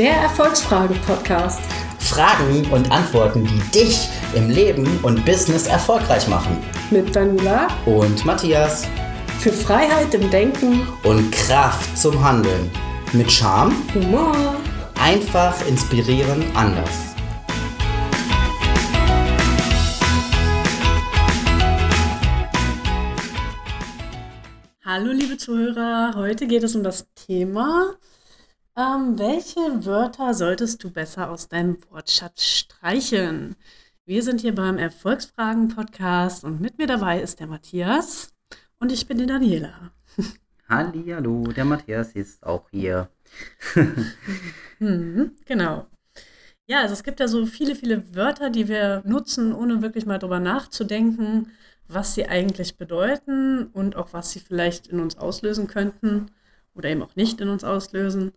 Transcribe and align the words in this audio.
Der 0.00 0.14
Erfolgsfrage-Podcast. 0.14 1.60
Fragen 1.98 2.66
und 2.72 2.90
Antworten, 2.90 3.44
die 3.44 3.78
dich 3.78 4.08
im 4.34 4.48
Leben 4.48 4.98
und 5.02 5.26
Business 5.26 5.66
erfolgreich 5.66 6.26
machen. 6.26 6.56
Mit 6.90 7.14
Daniela 7.14 7.68
Und 7.84 8.24
Matthias. 8.24 8.88
für 9.40 9.52
Freiheit 9.52 10.14
im 10.14 10.30
Denken, 10.30 10.88
Und 11.02 11.30
Kraft 11.32 11.98
zum 11.98 12.24
Handeln. 12.24 12.70
Mit 13.12 13.30
Charme, 13.30 13.74
Humor. 13.92 14.56
einfach 14.98 15.54
inspirieren, 15.68 16.44
anders. 16.54 17.10
Hallo 24.82 25.12
liebe 25.12 25.36
Zuhörer, 25.36 26.14
heute 26.16 26.46
geht 26.46 26.62
es 26.64 26.74
um 26.74 26.82
das 26.82 27.06
Thema, 27.14 27.92
ähm, 28.76 29.18
welche 29.18 29.84
Wörter 29.84 30.34
solltest 30.34 30.82
du 30.84 30.90
besser 30.90 31.30
aus 31.30 31.48
deinem 31.48 31.78
Wortschatz 31.90 32.44
streichen? 32.44 33.56
Wir 34.04 34.22
sind 34.22 34.40
hier 34.40 34.54
beim 34.54 34.78
Erfolgsfragen-Podcast 34.78 36.44
und 36.44 36.60
mit 36.60 36.78
mir 36.78 36.86
dabei 36.86 37.20
ist 37.20 37.40
der 37.40 37.46
Matthias 37.46 38.32
und 38.78 38.92
ich 38.92 39.06
bin 39.06 39.18
die 39.18 39.26
Daniela. 39.26 39.92
Hallo, 40.68 41.44
der 41.44 41.64
Matthias 41.64 42.12
ist 42.12 42.42
auch 42.44 42.68
hier. 42.70 43.08
Mhm, 44.78 45.32
genau. 45.44 45.86
Ja, 46.66 46.82
also 46.82 46.92
es 46.92 47.02
gibt 47.02 47.18
ja 47.18 47.26
so 47.26 47.46
viele, 47.46 47.74
viele 47.74 48.14
Wörter, 48.14 48.50
die 48.50 48.68
wir 48.68 49.02
nutzen, 49.04 49.52
ohne 49.52 49.82
wirklich 49.82 50.06
mal 50.06 50.18
drüber 50.18 50.38
nachzudenken, 50.38 51.50
was 51.88 52.14
sie 52.14 52.26
eigentlich 52.26 52.76
bedeuten 52.76 53.66
und 53.72 53.96
auch 53.96 54.12
was 54.12 54.30
sie 54.30 54.38
vielleicht 54.38 54.86
in 54.86 55.00
uns 55.00 55.18
auslösen 55.18 55.66
könnten 55.66 56.30
oder 56.74 56.88
eben 56.88 57.02
auch 57.02 57.16
nicht 57.16 57.40
in 57.40 57.48
uns 57.48 57.64
auslösen. 57.64 58.32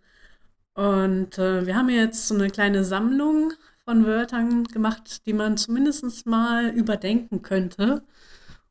Und 0.73 1.37
äh, 1.37 1.65
wir 1.65 1.75
haben 1.75 1.89
jetzt 1.89 2.27
so 2.27 2.35
eine 2.35 2.49
kleine 2.49 2.83
Sammlung 2.83 3.53
von 3.85 4.05
Wörtern 4.05 4.63
gemacht, 4.65 5.25
die 5.25 5.33
man 5.33 5.57
zumindest 5.57 6.25
mal 6.25 6.69
überdenken 6.69 7.41
könnte 7.41 8.03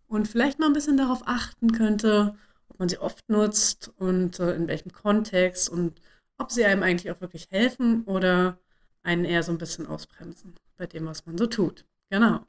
und 0.08 0.26
vielleicht 0.28 0.58
mal 0.58 0.66
ein 0.66 0.72
bisschen 0.72 0.96
darauf 0.96 1.22
achten 1.26 1.72
könnte, 1.72 2.34
ob 2.68 2.78
man 2.78 2.88
sie 2.88 2.98
oft 2.98 3.28
nutzt 3.28 3.92
und 3.98 4.40
äh, 4.40 4.54
in 4.54 4.68
welchem 4.68 4.92
Kontext 4.92 5.68
und 5.68 6.00
ob 6.38 6.50
sie 6.50 6.64
einem 6.64 6.82
eigentlich 6.82 7.10
auch 7.10 7.20
wirklich 7.20 7.48
helfen 7.50 8.02
oder 8.04 8.58
einen 9.02 9.24
eher 9.24 9.42
so 9.42 9.52
ein 9.52 9.58
bisschen 9.58 9.86
ausbremsen 9.86 10.54
bei 10.76 10.86
dem, 10.86 11.06
was 11.06 11.26
man 11.26 11.38
so 11.38 11.46
tut. 11.46 11.84
Genau. 12.10 12.40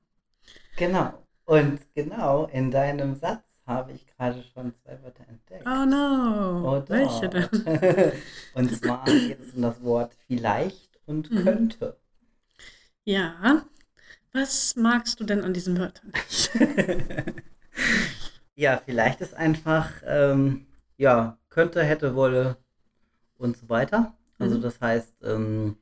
Genau. 0.78 1.26
Und 1.45 1.80
genau 1.94 2.45
in 2.45 2.72
deinem 2.72 3.16
Satz 3.16 3.53
habe 3.66 3.92
ich 3.94 4.06
gerade 4.08 4.44
schon 4.53 4.73
zwei 4.83 5.02
Wörter 5.03 5.28
entdeckt. 5.28 5.66
Oh 5.66 5.86
no. 5.86 6.64
Oh, 6.66 6.83
Welche 6.89 7.30
denn? 7.30 7.47
und 8.53 8.72
zwar 8.73 9.05
geht 9.08 9.39
es 9.39 9.53
um 9.53 9.61
das 9.61 9.81
Wort 9.83 10.16
vielleicht 10.28 11.00
und 11.05 11.30
Mhm. 11.31 11.44
könnte. 11.45 11.97
Ja. 13.05 13.66
Was 14.33 14.75
magst 14.75 15.20
du 15.20 15.23
denn 15.25 15.44
an 15.44 15.53
diesen 15.53 15.78
Wörtern? 15.80 16.14
Ja, 18.55 18.81
vielleicht 18.86 19.22
ist 19.22 19.33
einfach, 19.33 19.92
ähm, 20.05 20.67
ja, 20.98 21.38
könnte, 21.50 21.83
hätte, 21.83 22.16
wolle 22.16 22.58
und 23.38 23.58
so 23.58 23.70
weiter. 23.70 24.16
Also 24.39 24.58
Mhm. 24.58 24.61
das 24.61 24.81
heißt, 24.81 25.16
ähm, 25.23 25.77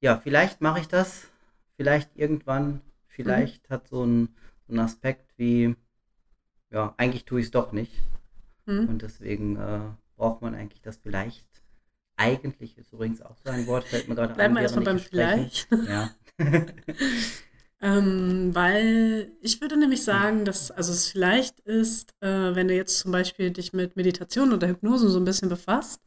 ja, 0.00 0.18
vielleicht 0.18 0.60
mache 0.60 0.80
ich 0.80 0.88
das, 0.88 1.28
vielleicht 1.76 2.16
irgendwann, 2.16 2.80
vielleicht 3.06 3.70
hat 3.70 3.88
so 3.88 4.04
ein, 4.04 4.34
so 4.66 4.74
ein 4.74 4.78
Aspekt 4.80 5.32
wie, 5.38 5.76
ja, 6.72 6.94
eigentlich 6.96 7.24
tue 7.24 7.40
ich 7.40 7.46
es 7.46 7.52
doch 7.52 7.72
nicht. 7.72 7.92
Hm? 8.66 8.88
Und 8.88 9.02
deswegen 9.02 9.56
äh, 9.56 9.80
braucht 10.16 10.42
man 10.42 10.54
eigentlich 10.54 10.82
das 10.82 10.96
vielleicht. 10.96 11.46
Eigentlich 12.16 12.78
ist 12.78 12.92
übrigens 12.92 13.22
auch 13.22 13.36
so 13.44 13.50
ein 13.50 13.66
Wort, 13.66 13.84
fällt 13.84 14.08
mir 14.08 14.14
gerade 14.14 14.34
Bleiben 14.34 14.52
ein. 14.52 14.56
wir 14.56 14.62
erstmal 14.62 14.84
beim 14.84 14.98
spreche. 14.98 15.66
Ja. 15.88 16.10
Ähm, 17.82 18.54
weil 18.54 19.32
ich 19.40 19.60
würde 19.60 19.76
nämlich 19.76 20.04
sagen, 20.04 20.44
dass 20.44 20.70
also 20.70 20.92
es 20.92 21.08
vielleicht 21.08 21.58
ist, 21.60 22.12
äh, 22.20 22.54
wenn 22.54 22.68
du 22.68 22.76
jetzt 22.76 23.00
zum 23.00 23.10
Beispiel 23.10 23.50
dich 23.50 23.72
mit 23.72 23.96
Meditation 23.96 24.52
oder 24.52 24.68
Hypnose 24.68 25.08
so 25.08 25.18
ein 25.18 25.24
bisschen 25.24 25.48
befasst 25.48 26.00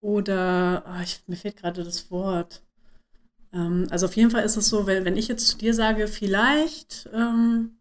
oder 0.00 0.84
ah, 0.86 1.02
ich, 1.02 1.22
mir 1.26 1.36
fehlt 1.36 1.56
gerade 1.56 1.82
das 1.82 2.12
Wort. 2.12 2.62
Ähm, 3.52 3.88
also 3.90 4.06
auf 4.06 4.16
jeden 4.16 4.30
Fall 4.30 4.44
ist 4.44 4.56
es 4.56 4.68
so, 4.68 4.86
wenn, 4.86 5.04
wenn 5.04 5.16
ich 5.16 5.26
jetzt 5.26 5.48
zu 5.48 5.58
dir 5.58 5.74
sage, 5.74 6.06
vielleicht 6.06 7.08
ähm, 7.12 7.80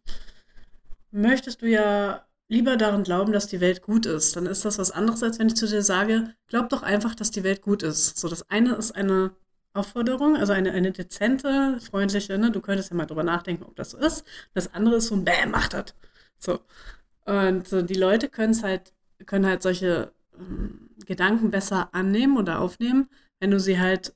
möchtest 1.12 1.62
du 1.62 1.68
ja 1.68 2.26
lieber 2.50 2.78
daran 2.78 3.04
glauben, 3.04 3.32
dass 3.32 3.48
die 3.48 3.62
Welt 3.62 3.82
gut 3.82 4.06
ist, 4.06 4.36
dann 4.36 4.46
ist 4.46 4.66
das 4.66 4.80
was 4.80 4.92
anderes, 4.92 5.24
als 5.24 5.40
wenn 5.40 5.48
ich 5.48 5.56
zu 5.56 5.68
dir 5.68 5.84
sage, 5.84 6.34
glaub 6.48 6.70
doch 6.70 6.82
einfach, 6.82 7.16
dass 7.16 7.32
die 7.32 7.44
Welt 7.44 7.62
gut 7.62 7.84
ist. 7.84 8.18
So, 8.18 8.28
das 8.28 8.50
eine 8.50 8.74
ist 8.76 8.92
eine 8.92 9.32
Aufforderung, 9.74 10.36
also 10.36 10.54
eine, 10.54 10.72
eine 10.72 10.92
dezente, 10.92 11.80
freundliche, 11.80 12.38
ne? 12.40 12.52
du 12.52 12.60
könntest 12.60 12.90
ja 12.90 12.96
mal 12.96 13.06
drüber 13.06 13.24
nachdenken, 13.24 13.64
ob 13.64 13.76
das 13.76 13.92
so 13.92 13.98
ist. 14.00 14.26
Das 14.56 14.74
andere 14.74 14.96
ist 14.96 15.08
so 15.08 15.16
ein 15.16 15.26
Bäm, 15.26 15.52
mach 15.52 15.68
das. 15.70 15.94
So. 16.38 16.60
Und 17.26 17.72
äh, 17.72 17.84
die 17.84 17.94
Leute 17.94 18.30
können 18.30 18.52
es 18.52 18.64
halt, 18.64 18.94
können 19.28 19.46
halt 19.46 19.62
solche 19.62 20.12
ähm, 20.38 20.90
Gedanken 21.06 21.52
besser 21.52 21.90
annehmen 21.94 22.38
oder 22.38 22.62
aufnehmen, 22.62 23.10
wenn 23.40 23.52
du 23.52 23.60
sie 23.60 23.80
halt 23.80 24.16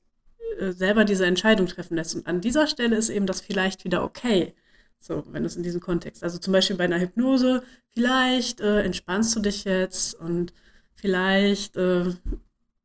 äh, 0.59 0.71
selber 0.71 1.05
diese 1.05 1.27
Entscheidung 1.27 1.67
treffen 1.67 1.95
lässt. 1.95 2.15
Und 2.15 2.25
an 2.25 2.41
dieser 2.41 2.65
Stelle 2.65 2.95
ist 2.95 3.09
eben 3.09 3.27
das 3.27 3.41
vielleicht 3.41 3.85
wieder 3.85 4.03
okay. 4.03 4.55
So, 5.03 5.25
wenn 5.34 5.44
es 5.44 5.58
in 5.58 5.64
diesem 5.64 5.81
Kontext. 5.81 6.24
Also 6.24 6.38
zum 6.38 6.53
Beispiel 6.53 6.78
bei 6.78 6.86
einer 6.86 7.00
Hypnose, 7.00 7.62
vielleicht 7.90 8.62
äh, 8.62 8.84
entspannst 8.84 9.36
du 9.36 9.41
dich 9.41 9.66
jetzt 9.66 10.16
und 10.16 10.53
vielleicht 10.96 11.75
äh, 11.75 12.14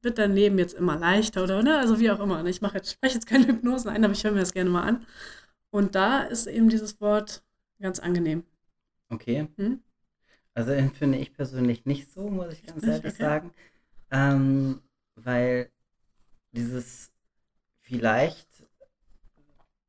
wird 0.03 0.19
dein 0.19 0.35
Leben 0.35 0.59
jetzt 0.59 0.75
immer 0.75 0.99
leichter 0.99 1.45
oder 1.45 1.63
ne? 1.63 1.79
Also 1.79 2.01
wie 2.01 2.11
auch 2.11 2.19
immer. 2.19 2.45
Ich 2.47 2.61
mache 2.61 2.79
jetzt, 2.79 2.91
spreche 2.91 3.15
jetzt 3.15 3.29
keine 3.29 3.47
Hypnosen 3.47 3.89
ein, 3.91 4.05
aber 4.05 4.15
ich 4.15 4.25
höre 4.25 4.33
mir 4.33 4.41
das 4.41 4.53
gerne 4.53 4.69
mal 4.69 4.83
an. 4.83 5.07
Und 5.71 5.95
da 5.95 6.23
ist 6.23 6.49
eben 6.49 6.69
dieses 6.69 7.01
Wort 7.01 7.45
ganz 7.81 8.01
angenehm. 8.01 8.43
Okay. 9.11 9.47
Hm? 9.57 9.81
Also 10.55 10.73
empfinde 10.73 11.19
ich 11.19 11.33
persönlich 11.33 11.87
nicht 11.87 12.11
so, 12.13 12.29
muss 12.29 12.53
ich 12.53 12.67
ganz 12.67 12.83
ehrlich 12.83 13.15
Okay. 13.15 13.23
sagen. 13.23 13.53
Ähm, 14.11 14.83
weil 15.15 15.71
dieses 16.51 17.13
vielleicht 17.79 18.49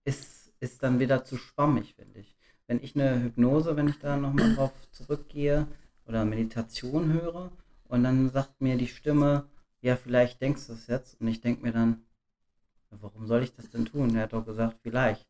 ist, 0.06 0.39
ist 0.60 0.84
dann 0.84 1.00
wieder 1.00 1.24
zu 1.24 1.38
schwammig, 1.38 1.96
finde 1.96 2.20
ich. 2.20 2.36
Wenn 2.68 2.84
ich 2.84 2.96
eine 2.96 3.22
Hypnose, 3.22 3.76
wenn 3.76 3.88
ich 3.88 4.00
da 4.00 4.18
nochmal 4.18 4.56
drauf 4.56 4.74
zurückgehe 4.92 5.68
oder 6.06 6.26
Meditation 6.26 7.14
höre 7.14 7.52
und 7.88 8.04
dann 8.04 8.30
sagt 8.30 8.62
mir 8.62 8.78
die 8.78 8.88
Stimme, 8.88 9.46
ja, 9.82 9.96
vielleicht 9.96 10.42
denkst 10.42 10.68
du 10.68 10.74
es 10.74 10.88
jetzt 10.88 11.20
und 11.20 11.28
ich 11.28 11.42
denke 11.42 11.64
mir 11.64 11.72
dann, 11.72 12.04
warum 12.92 13.26
soll 13.28 13.44
ich 13.44 13.56
das 13.56 13.70
denn 13.70 13.86
tun? 13.86 14.16
Er 14.16 14.24
hat 14.24 14.34
doch 14.34 14.46
gesagt, 14.46 14.78
vielleicht. 14.84 15.28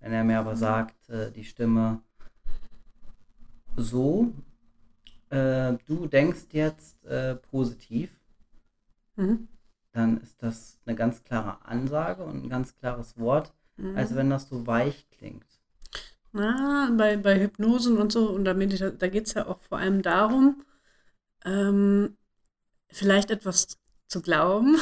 Wenn 0.00 0.12
er 0.12 0.24
mir 0.24 0.38
aber 0.38 0.56
sagt, 0.56 1.08
äh, 1.10 1.30
die 1.30 1.44
Stimme 1.44 2.00
so, 3.76 4.32
äh, 5.28 5.74
du 5.86 6.06
denkst 6.06 6.46
jetzt 6.52 7.04
äh, 7.04 7.36
positiv, 7.36 8.10
Mhm. 9.16 9.48
dann 9.92 10.18
ist 10.22 10.42
das 10.42 10.80
eine 10.86 10.96
ganz 10.96 11.22
klare 11.24 11.62
Ansage 11.66 12.24
und 12.24 12.44
ein 12.44 12.48
ganz 12.48 12.74
klares 12.74 13.18
Wort, 13.18 13.52
Mhm. 13.80 13.96
als 13.96 14.14
wenn 14.14 14.30
das 14.30 14.48
so 14.48 14.66
weich 14.66 15.06
klingt. 15.18 15.44
Ah, 16.32 16.88
bei, 16.96 17.16
bei 17.16 17.40
Hypnosen 17.40 17.98
und 17.98 18.12
so, 18.12 18.30
und 18.30 18.44
da, 18.44 18.54
da 18.54 19.08
geht 19.08 19.26
es 19.26 19.34
ja 19.34 19.46
auch 19.46 19.60
vor 19.60 19.78
allem 19.78 20.02
darum, 20.02 20.62
ähm, 21.44 22.16
vielleicht 22.88 23.30
etwas 23.30 23.78
zu 24.06 24.22
glauben. 24.22 24.76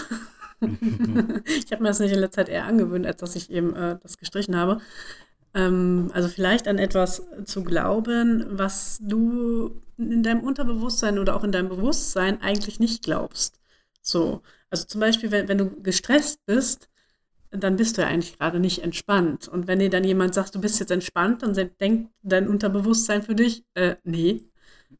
ich 0.61 1.73
habe 1.73 1.83
mir 1.83 1.89
das 1.89 2.01
nicht 2.01 2.13
in 2.13 2.19
letzter 2.19 2.43
Zeit 2.43 2.49
eher 2.49 2.65
angewöhnt, 2.65 3.07
als 3.07 3.21
dass 3.21 3.37
ich 3.37 3.51
eben 3.51 3.75
äh, 3.75 3.99
das 4.03 4.19
gestrichen 4.19 4.57
habe. 4.57 4.81
Ähm, 5.55 6.11
also 6.13 6.29
vielleicht 6.29 6.69
an 6.69 6.79
etwas 6.79 7.23
zu 7.45 7.65
glauben, 7.65 8.45
was 8.51 8.99
du 9.01 9.81
in 9.97 10.23
deinem 10.23 10.43
Unterbewusstsein 10.43 11.19
oder 11.19 11.35
auch 11.35 11.45
in 11.45 11.53
deinem 11.53 11.69
Bewusstsein 11.69 12.43
eigentlich 12.43 12.79
nicht 12.79 13.03
glaubst. 13.03 13.59
So, 14.03 14.43
also 14.71 14.87
zum 14.87 15.01
Beispiel, 15.01 15.31
wenn, 15.31 15.49
wenn 15.49 15.59
du 15.59 15.71
gestresst 15.83 16.45
bist, 16.47 16.89
dann 17.51 17.77
bist 17.77 17.97
du 17.97 18.03
ja 18.03 18.09
eigentlich 18.09 18.39
gerade 18.39 18.61
nicht 18.61 18.83
entspannt. 18.83 19.49
Und 19.49 19.67
wenn 19.67 19.79
dir 19.79 19.91
dann 19.91 20.05
jemand 20.05 20.35
sagt, 20.35 20.55
du 20.55 20.61
bist 20.61 20.81
jetzt 20.81 20.91
entspannt, 20.91 21.43
dann 21.43 21.55
denkt 21.81 22.11
dein 22.23 22.49
Unterbewusstsein 22.49 23.23
für 23.23 23.35
dich, 23.35 23.65
äh, 23.75 23.97
nee. 24.05 24.45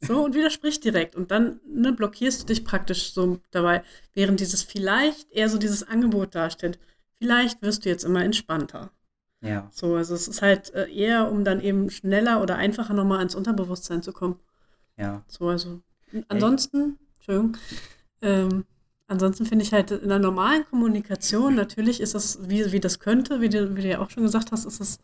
So, 0.01 0.25
und 0.25 0.35
widerspricht 0.35 0.85
direkt. 0.85 1.17
Und 1.17 1.31
dann 1.31 1.61
ne, 1.67 1.93
blockierst 1.93 2.43
du 2.43 2.47
dich 2.47 2.65
praktisch 2.65 3.13
so 3.13 3.41
dabei, 3.51 3.83
während 4.15 4.41
dieses 4.41 4.63
vielleicht 4.63 5.31
eher 5.33 5.49
so 5.49 5.59
dieses 5.59 5.83
Angebot 5.83 6.35
darstellt. 6.35 6.79
Vielleicht 7.19 7.63
wirst 7.63 7.85
du 7.85 7.89
jetzt 7.89 8.05
immer 8.05 8.23
entspannter. 8.23 8.91
Ja, 9.41 9.69
So, 9.73 9.95
also 9.95 10.15
es 10.15 10.29
ist 10.29 10.43
halt 10.43 10.75
äh, 10.75 10.93
eher, 10.93 11.31
um 11.31 11.45
dann 11.45 11.61
eben 11.61 11.91
schneller 11.91 12.43
oder 12.43 12.57
einfacher 12.57 12.93
nochmal 12.93 13.19
ans 13.19 13.35
Unterbewusstsein 13.35 14.03
zu 14.03 14.13
kommen. 14.13 14.39
ja. 14.97 15.25
So, 15.29 15.49
also 15.49 15.81
ansonsten, 16.29 16.99
Entschuldigung, 17.17 17.57
ähm, 18.21 18.65
ansonsten 19.09 19.47
finde 19.47 19.65
ich 19.65 19.73
halt 19.73 19.91
in 19.91 20.09
der 20.09 20.19
normalen 20.19 20.65
Kommunikation, 20.67 21.55
natürlich 21.55 22.01
ist 22.01 22.15
das, 22.15 22.39
wie, 22.49 22.71
wie 22.71 22.81
das 22.81 23.01
könnte, 23.01 23.41
wie 23.41 23.49
du, 23.49 23.75
wie 23.77 23.83
du 23.83 23.89
ja 23.89 24.01
auch 24.01 24.11
schon 24.11 24.23
gesagt 24.23 24.53
hast, 24.53 24.65
ist 24.65 24.81
es 24.81 24.99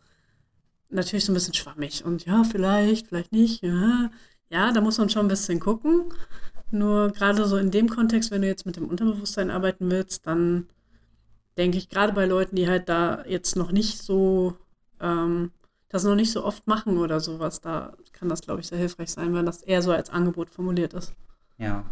natürlich 0.89 1.25
so 1.25 1.31
ein 1.31 1.35
bisschen 1.35 1.53
schwammig. 1.53 2.05
Und 2.05 2.25
ja, 2.25 2.43
vielleicht, 2.43 3.07
vielleicht 3.07 3.31
nicht, 3.31 3.63
ja. 3.63 4.09
Ja, 4.49 4.71
da 4.71 4.79
muss 4.79 4.97
man 4.97 5.09
schon 5.09 5.25
ein 5.25 5.29
bisschen 5.29 5.59
gucken. 5.59 6.13
Nur 6.71 7.11
gerade 7.11 7.45
so 7.45 7.57
in 7.57 7.71
dem 7.71 7.89
Kontext, 7.89 8.31
wenn 8.31 8.41
du 8.41 8.47
jetzt 8.47 8.65
mit 8.65 8.77
dem 8.77 8.87
Unterbewusstsein 8.87 9.49
arbeiten 9.49 9.89
willst, 9.89 10.27
dann 10.27 10.67
denke 11.57 11.77
ich, 11.77 11.89
gerade 11.89 12.13
bei 12.13 12.25
Leuten, 12.25 12.55
die 12.55 12.67
halt 12.67 12.89
da 12.89 13.23
jetzt 13.25 13.55
noch 13.55 13.71
nicht 13.71 14.01
so, 14.01 14.55
ähm, 14.99 15.51
das 15.89 16.03
noch 16.03 16.15
nicht 16.15 16.31
so 16.31 16.43
oft 16.43 16.67
machen 16.67 16.97
oder 16.97 17.19
sowas, 17.19 17.61
da 17.61 17.93
kann 18.11 18.29
das, 18.29 18.41
glaube 18.41 18.61
ich, 18.61 18.67
sehr 18.67 18.77
hilfreich 18.77 19.11
sein, 19.11 19.33
wenn 19.33 19.45
das 19.45 19.61
eher 19.61 19.81
so 19.81 19.91
als 19.91 20.09
Angebot 20.09 20.49
formuliert 20.49 20.93
ist. 20.93 21.13
Ja. 21.57 21.85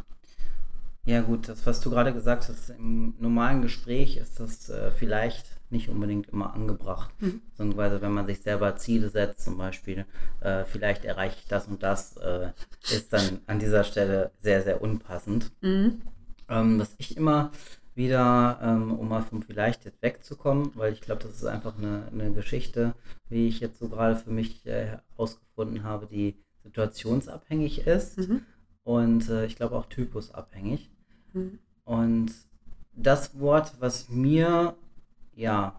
Ja, 1.06 1.22
gut, 1.22 1.50
das, 1.50 1.66
was 1.66 1.82
du 1.82 1.90
gerade 1.90 2.14
gesagt 2.14 2.48
hast, 2.48 2.70
im 2.70 3.14
normalen 3.20 3.62
Gespräch 3.62 4.16
ist 4.16 4.40
das 4.40 4.70
äh, 4.70 4.92
vielleicht 4.92 5.46
nicht 5.70 5.90
unbedingt 5.90 6.30
immer 6.30 6.54
angebracht. 6.54 7.10
Mhm. 7.20 7.42
Beziehungsweise, 7.50 8.02
wenn 8.02 8.14
man 8.14 8.26
sich 8.26 8.42
selber 8.42 8.78
Ziele 8.78 9.10
setzt, 9.10 9.44
zum 9.44 9.58
Beispiel, 9.58 10.06
äh, 10.40 10.64
vielleicht 10.64 11.04
erreiche 11.04 11.40
ich 11.40 11.48
das 11.48 11.68
und 11.68 11.84
das, 11.84 12.16
äh, 12.18 12.52
ist 12.84 13.12
dann 13.12 13.42
an 13.48 13.60
dieser 13.60 13.84
Stelle 13.84 14.32
sehr, 14.40 14.64
sehr 14.64 14.82
unpassend. 14.82 15.52
Mhm. 15.62 16.02
Ähm, 16.48 16.80
was 16.80 16.96
ich 16.98 17.18
immer 17.18 17.52
wieder, 17.96 18.60
ähm, 18.62 18.94
um 18.98 19.10
mal 19.10 19.24
vom 19.24 19.42
Vielleicht 19.42 19.86
jetzt 19.86 20.02
wegzukommen, 20.02 20.72
weil 20.76 20.94
ich 20.94 21.02
glaube, 21.02 21.24
das 21.24 21.36
ist 21.36 21.46
einfach 21.46 21.78
eine, 21.78 22.08
eine, 22.12 22.32
Geschichte, 22.32 22.96
wie 23.30 23.48
ich 23.48 23.60
jetzt 23.60 23.80
so 23.80 23.90
gerade 23.90 24.16
für 24.16 24.32
mich 24.32 24.66
äh, 24.66 25.00
herausgefunden 25.18 25.84
habe, 25.84 26.08
die 26.08 26.38
situationsabhängig 26.64 27.86
ist 27.86 28.18
mhm. 28.18 28.42
und 28.84 29.30
äh, 29.30 29.46
ich 29.46 29.58
glaube 29.58 29.76
auch 29.76 29.86
typusabhängig. 29.86 30.90
Mhm. 31.34 31.60
Und 31.86 32.32
das 32.96 33.40
Wort, 33.40 33.74
was 33.80 34.10
mir 34.10 34.76
ja 35.36 35.76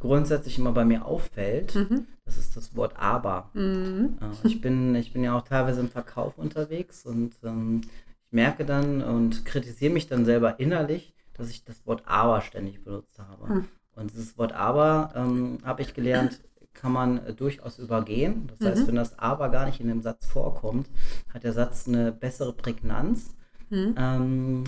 grundsätzlich 0.00 0.58
immer 0.58 0.72
bei 0.72 0.84
mir 0.84 1.06
auffällt, 1.06 1.74
mhm. 1.74 2.06
das 2.24 2.36
ist 2.36 2.56
das 2.56 2.76
Wort 2.76 2.94
aber. 2.96 3.50
Mhm. 3.54 4.18
Äh, 4.20 4.46
ich, 4.46 4.60
bin, 4.60 4.94
ich 4.94 5.12
bin 5.12 5.24
ja 5.24 5.36
auch 5.36 5.42
teilweise 5.42 5.80
im 5.80 5.88
Verkauf 5.88 6.38
unterwegs 6.38 7.06
und 7.06 7.32
ähm, 7.42 7.82
ich 7.84 8.32
merke 8.32 8.64
dann 8.64 9.02
und 9.02 9.44
kritisiere 9.44 9.92
mich 9.92 10.08
dann 10.08 10.24
selber 10.24 10.60
innerlich, 10.60 11.14
dass 11.34 11.48
ich 11.48 11.64
das 11.64 11.86
Wort 11.86 12.02
aber 12.06 12.40
ständig 12.40 12.82
benutzt 12.84 13.18
habe. 13.18 13.52
Mhm. 13.52 13.64
Und 13.94 14.12
dieses 14.12 14.36
Wort 14.36 14.52
aber 14.52 15.12
ähm, 15.14 15.58
habe 15.64 15.82
ich 15.82 15.94
gelernt, 15.94 16.40
kann 16.74 16.92
man 16.92 17.24
äh, 17.24 17.32
durchaus 17.32 17.78
übergehen. 17.78 18.50
Das 18.58 18.68
heißt, 18.68 18.82
mhm. 18.82 18.88
wenn 18.88 18.96
das 18.96 19.18
aber 19.18 19.48
gar 19.48 19.66
nicht 19.66 19.80
in 19.80 19.88
dem 19.88 20.02
Satz 20.02 20.26
vorkommt, 20.26 20.88
hat 21.32 21.44
der 21.44 21.52
Satz 21.52 21.88
eine 21.88 22.12
bessere 22.12 22.52
Prägnanz 22.52 23.34
mhm. 23.70 23.94
ähm, 23.96 24.64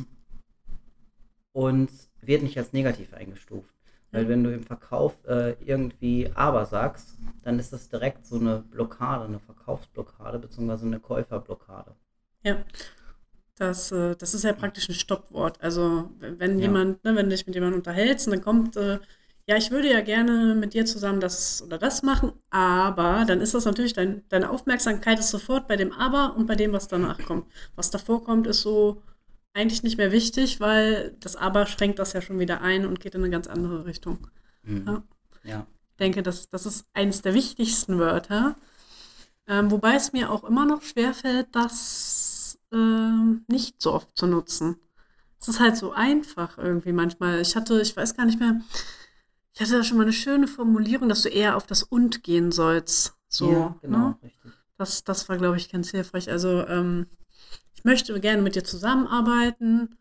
und 1.52 1.90
wird 2.20 2.42
nicht 2.42 2.58
als 2.58 2.72
negativ 2.72 3.12
eingestuft. 3.14 3.72
Weil 4.10 4.28
wenn 4.28 4.42
du 4.42 4.52
im 4.52 4.62
Verkauf 4.62 5.14
äh, 5.26 5.52
irgendwie 5.64 6.30
aber 6.34 6.64
sagst, 6.64 7.16
dann 7.42 7.58
ist 7.58 7.72
das 7.72 7.90
direkt 7.90 8.26
so 8.26 8.36
eine 8.36 8.64
Blockade, 8.70 9.24
eine 9.24 9.38
Verkaufsblockade 9.38 10.38
beziehungsweise 10.38 10.86
eine 10.86 10.98
Käuferblockade. 10.98 11.94
Ja. 12.42 12.64
Das, 13.56 13.90
äh, 13.90 14.14
das 14.16 14.34
ist 14.34 14.44
ja 14.44 14.52
praktisch 14.52 14.88
ein 14.88 14.94
Stoppwort. 14.94 15.60
Also 15.60 16.10
wenn 16.20 16.58
ja. 16.58 16.66
jemand, 16.66 17.04
ne, 17.04 17.16
wenn 17.16 17.26
du 17.26 17.36
dich 17.36 17.46
mit 17.46 17.54
jemandem 17.54 17.80
unterhältst 17.80 18.26
und 18.26 18.34
dann 18.34 18.42
kommt, 18.42 18.76
äh, 18.76 18.98
ja, 19.48 19.56
ich 19.56 19.70
würde 19.70 19.90
ja 19.90 20.02
gerne 20.02 20.54
mit 20.54 20.74
dir 20.74 20.84
zusammen 20.84 21.20
das 21.20 21.62
oder 21.62 21.78
das 21.78 22.02
machen, 22.02 22.32
aber 22.50 23.24
dann 23.26 23.40
ist 23.40 23.54
das 23.54 23.64
natürlich, 23.64 23.94
dein, 23.94 24.22
deine 24.28 24.50
Aufmerksamkeit 24.50 25.18
ist 25.18 25.30
sofort 25.30 25.66
bei 25.66 25.76
dem 25.76 25.90
Aber 25.90 26.36
und 26.36 26.46
bei 26.46 26.54
dem, 26.54 26.74
was 26.74 26.86
danach 26.86 27.18
kommt. 27.24 27.46
Was 27.74 27.90
davor 27.90 28.22
kommt, 28.22 28.46
ist 28.46 28.60
so 28.60 29.02
eigentlich 29.54 29.82
nicht 29.82 29.96
mehr 29.96 30.12
wichtig, 30.12 30.60
weil 30.60 31.16
das 31.20 31.34
Aber 31.34 31.64
schränkt 31.64 31.98
das 31.98 32.12
ja 32.12 32.20
schon 32.20 32.38
wieder 32.38 32.60
ein 32.60 32.84
und 32.84 33.00
geht 33.00 33.14
in 33.14 33.22
eine 33.22 33.30
ganz 33.30 33.46
andere 33.46 33.86
Richtung. 33.86 34.28
Mhm. 34.64 34.84
Ja. 34.86 35.02
ja. 35.44 35.66
Ich 35.92 35.96
denke, 35.96 36.22
das, 36.22 36.50
das 36.50 36.66
ist 36.66 36.84
eines 36.92 37.22
der 37.22 37.32
wichtigsten 37.32 37.98
Wörter. 37.98 38.54
Ähm, 39.46 39.70
wobei 39.70 39.94
es 39.94 40.12
mir 40.12 40.30
auch 40.30 40.44
immer 40.44 40.66
noch 40.66 40.82
schwerfällt, 40.82 41.48
das 41.52 42.58
ähm, 42.70 43.46
nicht 43.48 43.80
so 43.80 43.94
oft 43.94 44.14
zu 44.14 44.26
nutzen. 44.26 44.76
Es 45.40 45.48
ist 45.48 45.58
halt 45.58 45.78
so 45.78 45.92
einfach 45.92 46.58
irgendwie 46.58 46.92
manchmal. 46.92 47.40
Ich 47.40 47.56
hatte, 47.56 47.80
ich 47.80 47.96
weiß 47.96 48.14
gar 48.14 48.26
nicht 48.26 48.38
mehr, 48.38 48.60
ich 49.58 49.62
hatte 49.62 49.78
da 49.78 49.82
schon 49.82 49.96
mal 49.96 50.04
eine 50.04 50.12
schöne 50.12 50.46
Formulierung, 50.46 51.08
dass 51.08 51.22
du 51.22 51.30
eher 51.30 51.56
auf 51.56 51.66
das 51.66 51.82
Und 51.82 52.22
gehen 52.22 52.52
sollst. 52.52 53.14
So, 53.28 53.50
ja, 53.50 53.76
genau, 53.82 53.98
ne? 53.98 54.18
richtig. 54.22 54.52
Das, 54.76 55.02
das 55.02 55.28
war, 55.28 55.36
glaube 55.36 55.56
ich, 55.56 55.68
ganz 55.68 55.90
hilfreich. 55.90 56.30
Also, 56.30 56.64
ähm, 56.68 57.06
ich 57.74 57.82
möchte 57.82 58.18
gerne 58.20 58.40
mit 58.40 58.54
dir 58.54 58.62
zusammenarbeiten 58.62 59.96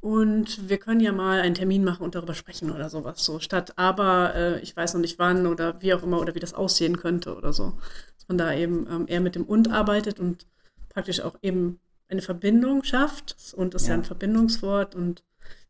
und 0.00 0.70
wir 0.70 0.78
können 0.78 1.00
ja 1.00 1.12
mal 1.12 1.40
einen 1.40 1.54
Termin 1.54 1.84
machen 1.84 2.04
und 2.04 2.14
darüber 2.14 2.32
sprechen 2.32 2.70
oder 2.70 2.88
sowas. 2.88 3.22
So 3.22 3.38
statt 3.38 3.74
aber 3.76 4.34
äh, 4.34 4.60
ich 4.60 4.74
weiß 4.74 4.94
noch 4.94 5.00
nicht 5.02 5.18
wann 5.18 5.46
oder 5.46 5.82
wie 5.82 5.92
auch 5.92 6.02
immer 6.02 6.18
oder 6.18 6.34
wie 6.34 6.40
das 6.40 6.54
aussehen 6.54 6.96
könnte 6.96 7.36
oder 7.36 7.52
so. 7.52 7.74
Dass 8.14 8.28
man 8.28 8.38
da 8.38 8.54
eben 8.54 8.86
ähm, 8.90 9.04
eher 9.08 9.20
mit 9.20 9.34
dem 9.34 9.44
und 9.44 9.70
arbeitet 9.70 10.20
und 10.20 10.46
praktisch 10.88 11.20
auch 11.20 11.36
eben 11.42 11.80
eine 12.08 12.22
Verbindung 12.22 12.82
schafft. 12.82 13.34
Das 13.36 13.52
und 13.52 13.74
ist 13.74 13.88
ja. 13.88 13.94
ja 13.94 13.98
ein 13.98 14.04
Verbindungswort 14.04 14.94
und 14.94 15.22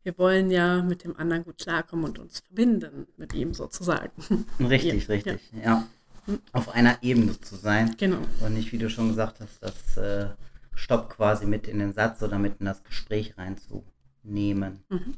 wir 0.07 0.17
wollen 0.17 0.51
ja 0.51 0.81
mit 0.81 1.03
dem 1.03 1.17
anderen 1.17 1.43
gut 1.43 1.57
klarkommen 1.57 2.05
und 2.05 2.17
uns 2.17 2.39
verbinden 2.39 3.07
mit 3.17 3.33
ihm 3.33 3.53
sozusagen. 3.53 4.09
Richtig, 4.57 5.05
ja. 5.05 5.13
richtig, 5.13 5.41
ja. 5.51 5.61
ja. 5.61 6.37
Auf 6.53 6.69
einer 6.69 7.03
Ebene 7.03 7.37
zu 7.41 7.57
sein. 7.57 7.93
Genau. 7.97 8.19
Und 8.39 8.53
nicht, 8.53 8.71
wie 8.71 8.77
du 8.77 8.89
schon 8.89 9.09
gesagt 9.09 9.41
hast, 9.41 9.61
das 9.61 9.97
äh, 9.97 10.29
Stopp 10.73 11.09
quasi 11.09 11.45
mit 11.45 11.67
in 11.67 11.79
den 11.79 11.91
Satz 11.91 12.23
oder 12.23 12.39
mit 12.39 12.61
in 12.61 12.67
das 12.67 12.85
Gespräch 12.85 13.37
reinzunehmen. 13.37 14.85
Mhm. 14.87 15.15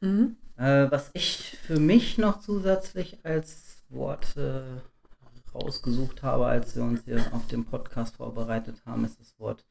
Mhm. 0.00 0.36
Äh, 0.58 0.90
was 0.90 1.10
ich 1.14 1.56
für 1.62 1.80
mich 1.80 2.18
noch 2.18 2.42
zusätzlich 2.42 3.24
als 3.24 3.84
Wort 3.88 4.36
äh, 4.36 4.60
rausgesucht 5.54 6.22
habe, 6.22 6.44
als 6.44 6.76
wir 6.76 6.82
uns 6.82 7.04
hier 7.06 7.24
auf 7.32 7.46
dem 7.46 7.64
Podcast 7.64 8.16
vorbereitet 8.16 8.82
haben, 8.84 9.06
ist 9.06 9.18
das 9.18 9.38
Wort 9.38 9.64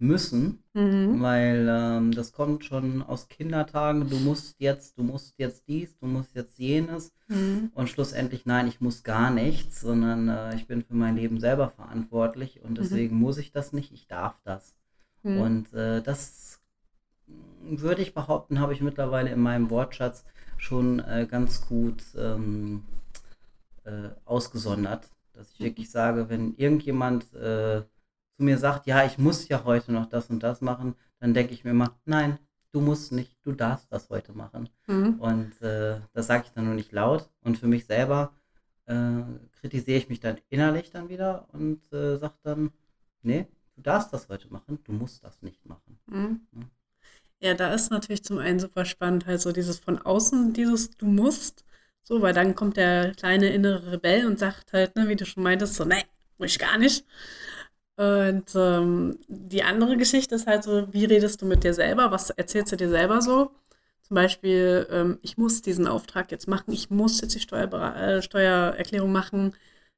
müssen, 0.00 0.62
mhm. 0.72 1.20
weil 1.20 1.68
ähm, 1.70 2.12
das 2.12 2.32
kommt 2.32 2.64
schon 2.64 3.02
aus 3.02 3.28
Kindertagen. 3.28 4.08
Du 4.08 4.16
musst 4.16 4.56
jetzt, 4.58 4.96
du 4.98 5.02
musst 5.02 5.34
jetzt 5.36 5.68
dies, 5.68 5.98
du 5.98 6.06
musst 6.06 6.34
jetzt 6.34 6.58
jenes 6.58 7.12
mhm. 7.28 7.70
und 7.74 7.88
schlussendlich 7.88 8.46
nein, 8.46 8.66
ich 8.66 8.80
muss 8.80 9.02
gar 9.02 9.30
nichts, 9.30 9.80
sondern 9.80 10.28
äh, 10.28 10.56
ich 10.56 10.66
bin 10.66 10.82
für 10.82 10.94
mein 10.94 11.16
Leben 11.16 11.38
selber 11.38 11.68
verantwortlich 11.68 12.62
und 12.62 12.70
mhm. 12.70 12.74
deswegen 12.76 13.16
mhm. 13.16 13.22
muss 13.22 13.38
ich 13.38 13.52
das 13.52 13.72
nicht, 13.72 13.92
ich 13.92 14.06
darf 14.06 14.40
das. 14.44 14.74
Mhm. 15.22 15.40
Und 15.40 15.74
äh, 15.74 16.00
das 16.02 16.60
würde 17.62 18.00
ich 18.00 18.14
behaupten, 18.14 18.58
habe 18.58 18.72
ich 18.72 18.80
mittlerweile 18.80 19.30
in 19.30 19.40
meinem 19.40 19.68
Wortschatz 19.68 20.24
schon 20.56 21.00
äh, 21.00 21.26
ganz 21.30 21.66
gut 21.66 22.02
ähm, 22.16 22.84
äh, 23.84 24.08
ausgesondert, 24.24 25.10
dass 25.34 25.52
ich 25.52 25.60
mhm. 25.60 25.64
wirklich 25.64 25.90
sage, 25.90 26.30
wenn 26.30 26.54
irgendjemand 26.56 27.34
äh, 27.34 27.82
zu 28.40 28.44
mir 28.44 28.56
sagt, 28.56 28.86
ja, 28.86 29.04
ich 29.04 29.18
muss 29.18 29.48
ja 29.48 29.64
heute 29.64 29.92
noch 29.92 30.06
das 30.06 30.30
und 30.30 30.42
das 30.42 30.62
machen, 30.62 30.94
dann 31.18 31.34
denke 31.34 31.52
ich 31.52 31.62
mir 31.62 31.72
immer, 31.72 32.00
nein, 32.06 32.38
du 32.72 32.80
musst 32.80 33.12
nicht, 33.12 33.36
du 33.44 33.52
darfst 33.52 33.92
das 33.92 34.08
heute 34.08 34.32
machen. 34.32 34.70
Mhm. 34.86 35.20
Und 35.20 35.60
äh, 35.60 36.00
das 36.14 36.28
sage 36.28 36.44
ich 36.46 36.52
dann 36.52 36.64
nur 36.64 36.74
nicht 36.74 36.90
laut. 36.90 37.28
Und 37.42 37.58
für 37.58 37.66
mich 37.66 37.84
selber 37.84 38.32
äh, 38.86 39.20
kritisiere 39.60 39.98
ich 39.98 40.08
mich 40.08 40.20
dann 40.20 40.38
innerlich 40.48 40.90
dann 40.90 41.10
wieder 41.10 41.48
und 41.52 41.80
äh, 41.92 42.16
sage 42.16 42.32
dann, 42.42 42.70
nee, 43.20 43.46
du 43.76 43.82
darfst 43.82 44.10
das 44.14 44.30
heute 44.30 44.50
machen, 44.50 44.78
du 44.84 44.92
musst 44.92 45.22
das 45.22 45.42
nicht 45.42 45.66
machen. 45.66 45.98
Mhm. 46.06 46.40
Ja. 46.52 47.48
ja, 47.48 47.54
da 47.54 47.74
ist 47.74 47.90
natürlich 47.90 48.24
zum 48.24 48.38
einen 48.38 48.58
super 48.58 48.86
spannend, 48.86 49.26
halt 49.26 49.42
so 49.42 49.52
dieses 49.52 49.80
von 49.80 49.98
außen, 49.98 50.54
dieses 50.54 50.92
du 50.92 51.04
musst, 51.04 51.62
so, 52.04 52.22
weil 52.22 52.32
dann 52.32 52.54
kommt 52.54 52.78
der 52.78 53.12
kleine 53.12 53.50
innere 53.50 53.92
Rebell 53.92 54.24
und 54.24 54.38
sagt 54.38 54.72
halt, 54.72 54.96
ne, 54.96 55.08
wie 55.08 55.16
du 55.16 55.26
schon 55.26 55.42
meintest, 55.42 55.74
so, 55.74 55.84
nee, 55.84 56.04
muss 56.38 56.52
ich 56.52 56.58
gar 56.58 56.78
nicht. 56.78 57.04
Und 58.00 58.46
ähm, 58.54 59.18
die 59.28 59.62
andere 59.62 59.98
Geschichte 59.98 60.34
ist 60.34 60.46
halt 60.46 60.62
so, 60.62 60.88
wie 60.90 61.04
redest 61.04 61.42
du 61.42 61.46
mit 61.46 61.64
dir 61.64 61.74
selber? 61.74 62.10
Was 62.10 62.30
erzählst 62.30 62.72
du 62.72 62.76
dir 62.76 62.88
selber 62.88 63.20
so? 63.20 63.50
Zum 64.00 64.14
Beispiel, 64.14 64.88
ähm, 64.90 65.18
ich 65.20 65.36
muss 65.36 65.60
diesen 65.60 65.86
Auftrag 65.86 66.32
jetzt 66.32 66.48
machen, 66.48 66.72
ich 66.72 66.88
muss 66.88 67.20
jetzt 67.20 67.34
die 67.34 67.40
Steuerbera 67.40 68.00
äh, 68.00 68.22
Steuererklärung 68.22 69.12
machen, 69.12 69.52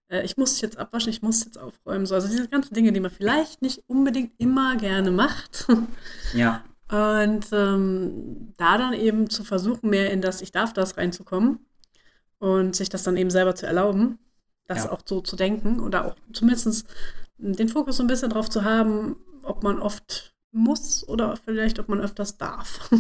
äh, 0.09 0.25
ich 0.25 0.37
muss 0.37 0.61
jetzt 0.61 0.79
abwaschen, 0.79 1.11
ich 1.11 1.23
muss 1.23 1.45
jetzt 1.45 1.59
aufräumen. 1.59 2.05
So, 2.07 2.17
also 2.17 2.27
diese 2.27 2.49
ganzen 2.49 2.75
Dinge, 2.75 2.91
die 2.93 2.99
man 2.99 3.13
vielleicht 3.13 3.63
nicht 3.63 3.85
unbedingt 3.87 4.33
immer 4.39 4.77
gerne 4.77 5.13
macht. 5.13 5.69
Ja. 6.35 6.65
Und 6.91 7.47
ähm, 7.53 8.53
da 8.57 8.79
dann 8.79 8.95
eben 8.95 9.31
zu 9.31 9.45
versuchen, 9.45 9.91
mehr 9.91 10.11
in 10.11 10.23
das 10.23 10.43
Ich 10.43 10.51
darf 10.51 10.73
das 10.73 10.97
reinzukommen 10.97 11.61
und 12.41 12.75
sich 12.75 12.89
das 12.89 13.05
dann 13.05 13.17
eben 13.17 13.31
selber 13.31 13.55
zu 13.55 13.67
erlauben, 13.67 14.19
das 14.67 14.85
ja. 14.85 14.93
auch 14.93 15.01
so 15.05 15.21
zu 15.21 15.37
denken 15.37 15.81
oder 15.81 16.07
auch 16.07 16.17
zumindest 16.33 16.87
den 17.39 17.69
Fokus 17.69 17.97
so 17.97 18.05
ein 18.05 18.07
bisschen 18.07 18.31
darauf 18.31 18.49
zu 18.49 18.65
haben, 18.65 19.17
ob 19.43 19.63
man 19.63 19.81
oft 19.81 20.35
muss 20.53 21.07
oder 21.09 21.37
vielleicht 21.37 21.79
ob 21.79 21.89
man 21.89 22.01
öfters 22.01 22.37
darf. 22.39 22.91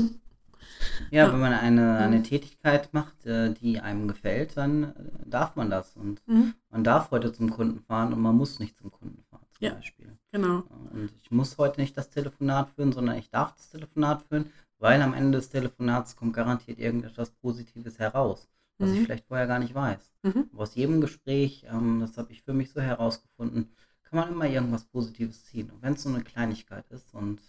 Ja, 1.10 1.26
ja. 1.26 1.32
wenn 1.32 1.40
man 1.40 1.52
eine, 1.52 1.98
eine 1.98 2.18
mhm. 2.18 2.24
Tätigkeit 2.24 2.92
macht, 2.92 3.24
äh, 3.26 3.52
die 3.52 3.80
einem 3.80 4.08
gefällt, 4.08 4.56
dann 4.56 4.84
äh, 4.84 4.92
darf 5.26 5.56
man 5.56 5.70
das. 5.70 5.96
Und 5.96 6.26
mhm. 6.26 6.54
man 6.70 6.84
darf 6.84 7.10
heute 7.10 7.32
zum 7.32 7.50
Kunden 7.50 7.80
fahren 7.80 8.12
und 8.12 8.20
man 8.20 8.36
muss 8.36 8.58
nicht 8.58 8.76
zum 8.78 8.90
Kunden 8.90 9.22
fahren, 9.30 9.46
zum 9.52 9.66
ja, 9.66 9.74
Beispiel. 9.74 10.18
Genau. 10.32 10.64
Und 10.92 11.10
ich 11.22 11.30
muss 11.30 11.58
heute 11.58 11.80
nicht 11.80 11.96
das 11.96 12.10
Telefonat 12.10 12.70
führen, 12.70 12.92
sondern 12.92 13.16
ich 13.16 13.30
darf 13.30 13.54
das 13.54 13.70
Telefonat 13.70 14.22
führen, 14.22 14.50
weil 14.78 15.00
am 15.02 15.14
Ende 15.14 15.38
des 15.38 15.50
Telefonats 15.50 16.16
kommt 16.16 16.34
garantiert 16.34 16.78
irgendetwas 16.78 17.30
Positives 17.30 17.98
heraus, 17.98 18.48
was 18.82 18.90
mhm. 18.90 18.96
ich 18.96 19.02
vielleicht 19.04 19.26
vorher 19.26 19.46
gar 19.46 19.58
nicht 19.58 19.74
weiß. 19.74 20.12
Mhm. 20.24 20.50
Aber 20.52 20.62
aus 20.62 20.74
jedem 20.74 21.00
Gespräch, 21.00 21.66
ähm, 21.70 22.00
das 22.00 22.16
habe 22.18 22.32
ich 22.32 22.42
für 22.42 22.52
mich 22.54 22.72
so 22.72 22.80
herausgefunden, 22.80 23.70
kann 24.02 24.18
man 24.18 24.32
immer 24.32 24.46
irgendwas 24.46 24.84
Positives 24.84 25.44
ziehen. 25.46 25.70
Und 25.70 25.82
wenn 25.82 25.94
es 25.94 26.02
so 26.02 26.08
eine 26.10 26.22
Kleinigkeit 26.22 26.84
ist 26.90 27.14
und 27.14 27.40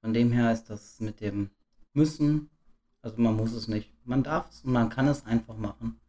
von 0.00 0.12
dem 0.14 0.32
her 0.32 0.52
ist 0.52 0.70
das 0.70 1.00
mit 1.00 1.20
dem 1.20 1.50
Müssen, 1.92 2.50
Also 3.02 3.20
man 3.20 3.36
muss 3.36 3.52
es 3.52 3.68
nicht. 3.68 3.92
Man 4.04 4.22
darf 4.22 4.50
es 4.50 4.62
und 4.64 4.72
man 4.72 4.88
kann 4.88 5.06
es 5.08 5.24
einfach 5.26 5.56
machen. 5.56 6.00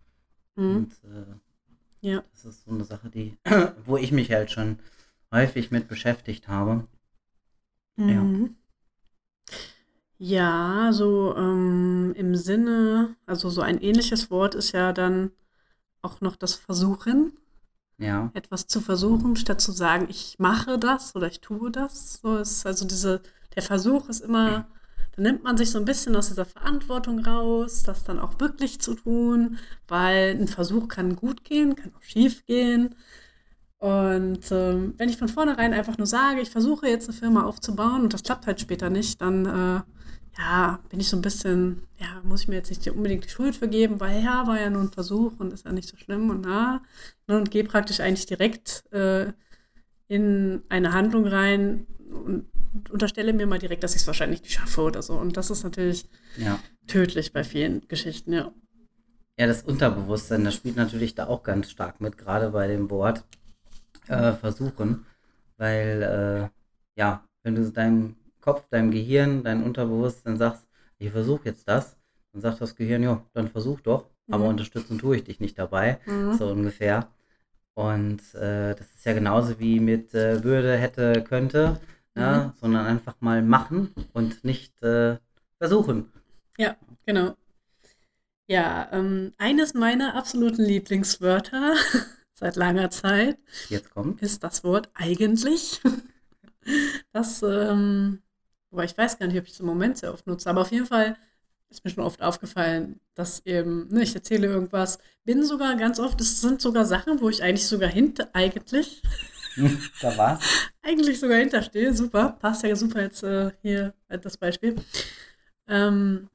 Mhm. 0.55 0.75
Und 0.75 0.93
äh, 1.03 1.35
Ja. 2.01 2.23
das 2.31 2.45
ist 2.45 2.63
so 2.65 2.71
eine 2.71 2.83
Sache, 2.85 3.09
die, 3.09 3.37
wo 3.85 3.97
ich 3.97 4.11
mich 4.11 4.31
halt 4.31 4.51
schon 4.51 4.79
häufig 5.31 5.71
mit 5.71 5.87
beschäftigt 5.87 6.47
habe. 6.47 6.87
Mhm. 7.97 8.09
Ja, 8.09 8.23
so 10.93 11.35
ähm, 11.37 12.13
im 12.15 12.35
Sinne, 12.35 13.15
also 13.25 13.49
so 13.49 13.61
ein 13.61 13.79
ähnliches 13.81 14.29
Wort 14.31 14.55
ist 14.55 14.71
ja 14.73 14.93
dann 14.93 15.31
auch 16.03 16.21
noch 16.21 16.35
das 16.37 16.55
Versuchen, 16.55 17.33
Ja, 17.97 18.33
etwas 18.33 18.67
zu 18.67 18.81
versuchen, 18.81 19.35
statt 19.35 19.61
zu 19.61 19.71
sagen, 19.71 20.07
ich 20.09 20.37
mache 20.39 20.77
das 20.79 21.15
oder 21.15 21.27
ich 21.27 21.41
tue 21.41 21.71
das. 21.71 22.19
So 22.21 22.37
ist 22.37 22.65
also 22.65 22.85
diese, 22.85 23.21
der 23.55 23.63
Versuch 23.63 24.09
ist 24.09 24.21
immer, 24.21 24.67
da 25.15 25.21
nimmt 25.23 25.43
man 25.43 25.57
sich 25.57 25.71
so 25.71 25.79
ein 25.79 25.85
bisschen 25.85 26.15
aus 26.15 26.27
dieser 26.29 26.45
Verantwortung 26.45 27.19
raus, 27.25 27.83
das 27.83 28.03
dann 28.03 28.19
auch 28.19 28.39
wirklich 28.39 28.79
zu 28.81 28.95
tun, 28.95 29.57
weil 29.87 30.37
ein 30.39 30.47
Versuch 30.47 30.87
kann 30.87 31.15
gut 31.15 31.43
gehen, 31.43 31.75
kann 31.75 31.93
auch 31.95 32.03
schief 32.03 32.45
gehen. 32.45 32.95
Und 33.79 34.51
ähm, 34.51 34.93
wenn 34.97 35.09
ich 35.09 35.17
von 35.17 35.29
vornherein 35.29 35.73
einfach 35.73 35.97
nur 35.97 36.07
sage, 36.07 36.41
ich 36.41 36.49
versuche 36.49 36.87
jetzt 36.87 37.09
eine 37.09 37.17
Firma 37.17 37.43
aufzubauen 37.45 38.03
und 38.03 38.13
das 38.13 38.23
klappt 38.23 38.45
halt 38.47 38.59
später 38.59 38.89
nicht, 38.89 39.21
dann 39.21 39.45
äh, 39.45 39.81
ja, 40.37 40.79
bin 40.89 40.99
ich 40.99 41.09
so 41.09 41.17
ein 41.17 41.21
bisschen, 41.21 41.83
ja, 41.97 42.21
muss 42.23 42.41
ich 42.41 42.47
mir 42.47 42.55
jetzt 42.55 42.69
nicht 42.69 42.87
unbedingt 42.89 43.25
die 43.25 43.29
Schuld 43.29 43.55
vergeben, 43.55 43.99
weil 43.99 44.23
ja, 44.23 44.47
war 44.47 44.59
ja 44.59 44.69
nur 44.69 44.81
ein 44.81 44.91
Versuch 44.91 45.33
und 45.39 45.53
ist 45.53 45.65
ja 45.65 45.71
nicht 45.71 45.89
so 45.89 45.97
schlimm 45.97 46.29
und 46.29 46.41
na, 46.41 46.81
und 47.27 47.51
gehe 47.51 47.63
praktisch 47.63 47.99
eigentlich 47.99 48.25
direkt 48.25 48.83
äh, 48.91 49.33
in 50.07 50.63
eine 50.69 50.93
Handlung 50.93 51.27
rein 51.27 51.85
und 52.09 52.45
unterstelle 52.89 53.33
mir 53.33 53.47
mal 53.47 53.59
direkt, 53.59 53.83
dass 53.83 53.95
ich 53.95 54.01
es 54.01 54.07
wahrscheinlich 54.07 54.41
nicht 54.41 54.53
schaffe 54.53 54.81
oder 54.81 55.01
so. 55.01 55.13
Und 55.13 55.37
das 55.37 55.49
ist 55.49 55.63
natürlich 55.63 56.05
ja. 56.37 56.59
tödlich 56.87 57.33
bei 57.33 57.43
vielen 57.43 57.87
Geschichten, 57.87 58.33
ja. 58.33 58.51
Ja, 59.37 59.47
das 59.47 59.63
Unterbewusstsein, 59.63 60.43
das 60.43 60.55
spielt 60.55 60.75
natürlich 60.75 61.15
da 61.15 61.27
auch 61.27 61.43
ganz 61.43 61.71
stark 61.71 62.01
mit, 62.01 62.17
gerade 62.17 62.49
bei 62.49 62.67
dem 62.67 62.89
Wort 62.89 63.23
äh, 64.07 64.33
versuchen. 64.33 65.05
Weil, 65.57 66.51
äh, 66.51 66.99
ja, 66.99 67.23
wenn 67.43 67.55
du 67.55 67.71
deinem 67.71 68.15
Kopf, 68.41 68.67
deinem 68.69 68.91
Gehirn, 68.91 69.43
dein 69.43 69.63
Unterbewusstsein 69.63 70.37
sagst, 70.37 70.65
ich 70.97 71.11
versuche 71.11 71.45
jetzt 71.45 71.67
das, 71.67 71.97
dann 72.33 72.41
sagt 72.41 72.61
das 72.61 72.75
Gehirn, 72.75 73.03
ja, 73.03 73.23
dann 73.33 73.47
versuch 73.49 73.79
doch, 73.81 74.05
aber 74.29 74.43
Mhm. 74.45 74.49
unterstützen 74.51 74.99
tue 74.99 75.17
ich 75.17 75.23
dich 75.23 75.39
nicht 75.39 75.57
dabei, 75.57 75.99
Mhm. 76.05 76.33
so 76.33 76.47
ungefähr. 76.51 77.07
Und 77.75 78.19
äh, 78.35 78.75
das 78.75 78.93
ist 78.95 79.05
ja 79.05 79.13
genauso 79.13 79.59
wie 79.59 79.79
mit 79.79 80.13
äh, 80.13 80.43
Würde, 80.43 80.77
hätte, 80.77 81.23
könnte, 81.23 81.79
ja, 82.15 82.53
sondern 82.59 82.85
einfach 82.85 83.15
mal 83.21 83.41
machen 83.41 83.93
und 84.13 84.43
nicht 84.43 84.81
äh, 84.83 85.17
versuchen. 85.57 86.11
Genau. 87.05 87.35
Ja, 88.47 88.89
ähm, 88.91 89.31
eines 89.37 89.73
meiner 89.73 90.15
absoluten 90.15 90.63
Lieblingswörter 90.63 91.75
seit 92.33 92.55
langer 92.55 92.89
Zeit 92.89 93.37
Jetzt 93.69 93.89
kommt. 93.91 94.21
ist 94.21 94.43
das 94.43 94.63
Wort 94.63 94.89
eigentlich. 94.93 95.81
Das, 97.13 97.41
ähm, 97.41 98.21
aber 98.71 98.83
ich 98.83 98.97
weiß 98.97 99.19
gar 99.19 99.27
nicht, 99.27 99.37
ob 99.37 99.45
ich 99.45 99.53
es 99.53 99.59
im 99.59 99.65
Moment 99.65 99.97
sehr 99.97 100.13
oft 100.13 100.27
nutze, 100.27 100.49
aber 100.49 100.61
auf 100.61 100.71
jeden 100.71 100.85
Fall 100.85 101.17
ist 101.69 101.85
mir 101.85 101.91
schon 101.91 102.03
oft 102.03 102.21
aufgefallen, 102.21 102.99
dass 103.13 103.45
eben, 103.45 103.87
ne, 103.89 104.03
ich 104.03 104.15
erzähle 104.15 104.47
irgendwas, 104.47 104.97
bin 105.23 105.43
sogar 105.43 105.75
ganz 105.75 105.99
oft, 105.99 106.19
es 106.19 106.41
sind 106.41 106.61
sogar 106.61 106.85
Sachen, 106.85 107.21
wo 107.21 107.29
ich 107.29 107.43
eigentlich 107.43 107.67
sogar 107.67 107.89
hinter, 107.89 108.29
eigentlich, 108.33 109.03
da 110.01 110.17
war's. 110.17 110.43
eigentlich 110.81 111.19
sogar 111.19 111.37
hinterstehe, 111.37 111.93
super, 111.93 112.37
passt 112.39 112.63
ja 112.63 112.75
super 112.75 113.01
jetzt 113.01 113.23
äh, 113.23 113.51
hier 113.61 113.93
das 114.07 114.37
Beispiel. 114.37 114.75
Ähm, 115.67 116.29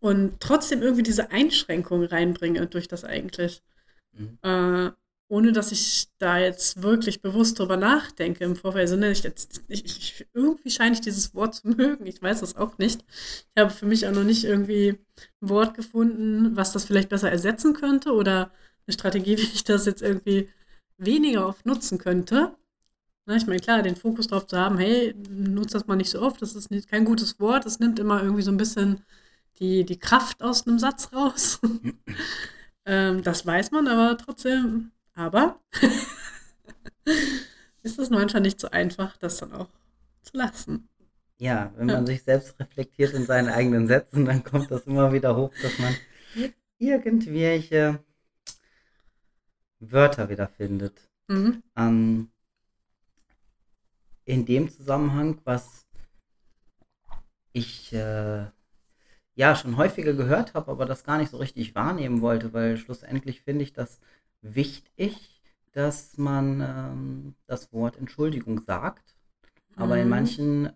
und 0.00 0.40
trotzdem 0.40 0.82
irgendwie 0.82 1.02
diese 1.02 1.30
Einschränkung 1.30 2.04
reinbringe 2.04 2.66
durch 2.66 2.88
das 2.88 3.04
eigentlich. 3.04 3.62
Mhm. 4.12 4.38
Äh, 4.42 4.90
ohne 5.28 5.52
dass 5.52 5.72
ich 5.72 6.08
da 6.18 6.38
jetzt 6.38 6.82
wirklich 6.82 7.22
bewusst 7.22 7.58
drüber 7.58 7.76
nachdenke 7.76 8.44
im 8.44 8.56
Vorfeld. 8.56 8.90
Also, 8.90 9.00
ich, 9.02 9.24
ich, 9.68 9.84
ich, 9.84 10.26
irgendwie 10.34 10.70
scheine 10.70 10.94
ich 10.94 11.00
dieses 11.00 11.34
Wort 11.34 11.56
zu 11.56 11.68
mögen. 11.76 12.06
Ich 12.06 12.22
weiß 12.22 12.42
es 12.42 12.56
auch 12.56 12.78
nicht. 12.78 13.04
Ich 13.54 13.60
habe 13.60 13.70
für 13.70 13.86
mich 13.86 14.06
auch 14.06 14.12
noch 14.12 14.24
nicht 14.24 14.44
irgendwie 14.44 14.98
ein 15.40 15.48
Wort 15.48 15.74
gefunden, 15.74 16.56
was 16.56 16.72
das 16.72 16.84
vielleicht 16.84 17.08
besser 17.08 17.30
ersetzen 17.30 17.74
könnte 17.74 18.12
oder 18.12 18.52
eine 18.86 18.94
Strategie, 18.94 19.36
wie 19.38 19.42
ich 19.42 19.64
das 19.64 19.86
jetzt 19.86 20.02
irgendwie 20.02 20.48
weniger 20.98 21.48
oft 21.48 21.66
nutzen 21.66 21.98
könnte. 21.98 22.54
Na, 23.26 23.36
ich 23.36 23.46
meine, 23.46 23.60
klar, 23.60 23.82
den 23.82 23.96
Fokus 23.96 24.26
drauf 24.26 24.46
zu 24.46 24.58
haben, 24.58 24.76
hey, 24.78 25.14
nutzt 25.30 25.74
das 25.74 25.86
mal 25.86 25.96
nicht 25.96 26.10
so 26.10 26.20
oft, 26.20 26.42
das 26.42 26.54
ist 26.54 26.70
nicht, 26.70 26.88
kein 26.90 27.06
gutes 27.06 27.40
Wort, 27.40 27.64
das 27.64 27.78
nimmt 27.78 27.98
immer 27.98 28.22
irgendwie 28.22 28.42
so 28.42 28.50
ein 28.50 28.58
bisschen 28.58 29.02
die, 29.60 29.84
die 29.84 29.98
Kraft 29.98 30.42
aus 30.42 30.66
einem 30.66 30.78
Satz 30.78 31.10
raus. 31.12 31.60
ähm, 32.86 33.22
das 33.22 33.46
weiß 33.46 33.70
man, 33.70 33.88
aber 33.88 34.18
trotzdem, 34.18 34.92
aber 35.14 35.60
ist 37.82 37.98
es 37.98 38.10
manchmal 38.10 38.42
nicht 38.42 38.60
so 38.60 38.70
einfach, 38.70 39.16
das 39.16 39.38
dann 39.38 39.52
auch 39.52 39.68
zu 40.22 40.36
lassen. 40.36 40.88
Ja, 41.38 41.72
wenn 41.76 41.88
Ja. 41.88 41.96
man 41.96 42.06
sich 42.06 42.22
selbst 42.22 42.58
reflektiert 42.60 43.12
in 43.14 43.26
seinen 43.26 43.48
eigenen 43.48 43.86
Sätzen, 43.86 44.24
dann 44.24 44.44
kommt 44.44 44.70
das 44.70 44.86
immer 44.86 45.12
wieder 45.12 45.36
hoch, 45.36 45.52
dass 45.62 45.78
man 45.78 45.96
irgendwelche 46.78 48.02
Wörter 49.80 50.28
wiederfindet. 50.28 51.08
Mhm. 51.28 51.62
Ähm, 51.76 52.30
in 54.24 54.46
dem 54.46 54.70
Zusammenhang, 54.70 55.40
was 55.44 55.86
ich 57.52 57.92
äh, 57.92 58.46
ja 59.36 59.56
schon 59.56 59.76
häufiger 59.76 60.12
gehört 60.14 60.54
habe, 60.54 60.70
aber 60.70 60.86
das 60.86 61.04
gar 61.04 61.18
nicht 61.18 61.30
so 61.30 61.38
richtig 61.38 61.74
wahrnehmen 61.74 62.20
wollte, 62.20 62.52
weil 62.52 62.76
schlussendlich 62.76 63.42
finde 63.42 63.64
ich 63.64 63.72
das 63.72 64.00
wichtig, 64.44 65.42
dass 65.72 66.16
man 66.18 66.60
ähm, 66.60 67.34
das 67.46 67.72
Wort 67.72 67.96
Entschuldigung 67.98 68.60
sagt, 68.66 69.16
aber 69.76 69.98
in 69.98 70.04
Mhm. 70.04 70.10
manchen 70.10 70.70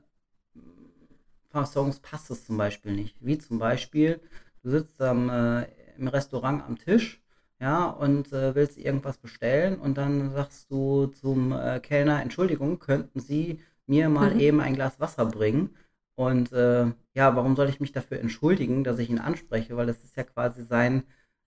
Songs 1.67 1.99
passt 2.01 2.31
es 2.31 2.47
zum 2.47 2.57
Beispiel 2.57 2.93
nicht. 2.93 3.17
Wie 3.21 3.39
zum 3.39 3.59
Beispiel, 3.59 4.21
du 4.63 4.71
sitzt 4.71 5.01
am, 5.03 5.29
äh, 5.29 5.65
im 5.97 6.09
Restaurant 6.09 6.63
am 6.65 6.79
Tisch, 6.79 7.21
ja, 7.61 7.87
und 7.87 8.33
äh, 8.33 8.55
willst 8.55 8.79
irgendwas 8.79 9.19
bestellen 9.19 9.79
und 9.81 9.99
dann 9.99 10.31
sagst 10.33 10.71
du 10.71 11.07
zum 11.09 11.53
äh, 11.53 11.81
Kellner, 11.81 12.23
Entschuldigung, 12.23 12.79
könnten 12.79 13.19
Sie 13.21 13.61
mir 13.87 14.09
mal 14.09 14.33
Mhm. 14.35 14.41
eben 14.41 14.61
ein 14.61 14.75
Glas 14.75 15.01
Wasser 15.01 15.27
bringen? 15.27 15.75
Und 16.15 16.53
äh, 16.53 16.87
ja, 17.15 17.35
warum 17.37 17.57
soll 17.57 17.69
ich 17.69 17.81
mich 17.81 17.93
dafür 17.93 18.21
entschuldigen, 18.21 18.85
dass 18.85 18.99
ich 19.01 19.11
ihn 19.11 19.19
anspreche? 19.19 19.77
Weil 19.77 19.87
das 19.87 20.05
ist 20.05 20.17
ja 20.17 20.23
quasi 20.25 20.63
sein 20.65 21.03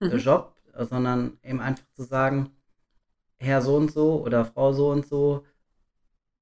äh, 0.08 0.16
Mhm. 0.16 0.18
Job, 0.18 0.56
sondern 0.78 1.38
eben 1.44 1.60
einfach 1.60 1.86
zu 1.96 2.04
sagen, 2.04 2.52
Herr 3.38 3.62
so 3.62 3.76
und 3.76 3.92
so 3.92 4.24
oder 4.24 4.46
Frau 4.46 4.74
so 4.74 4.90
und 4.90 5.08
so, 5.08 5.46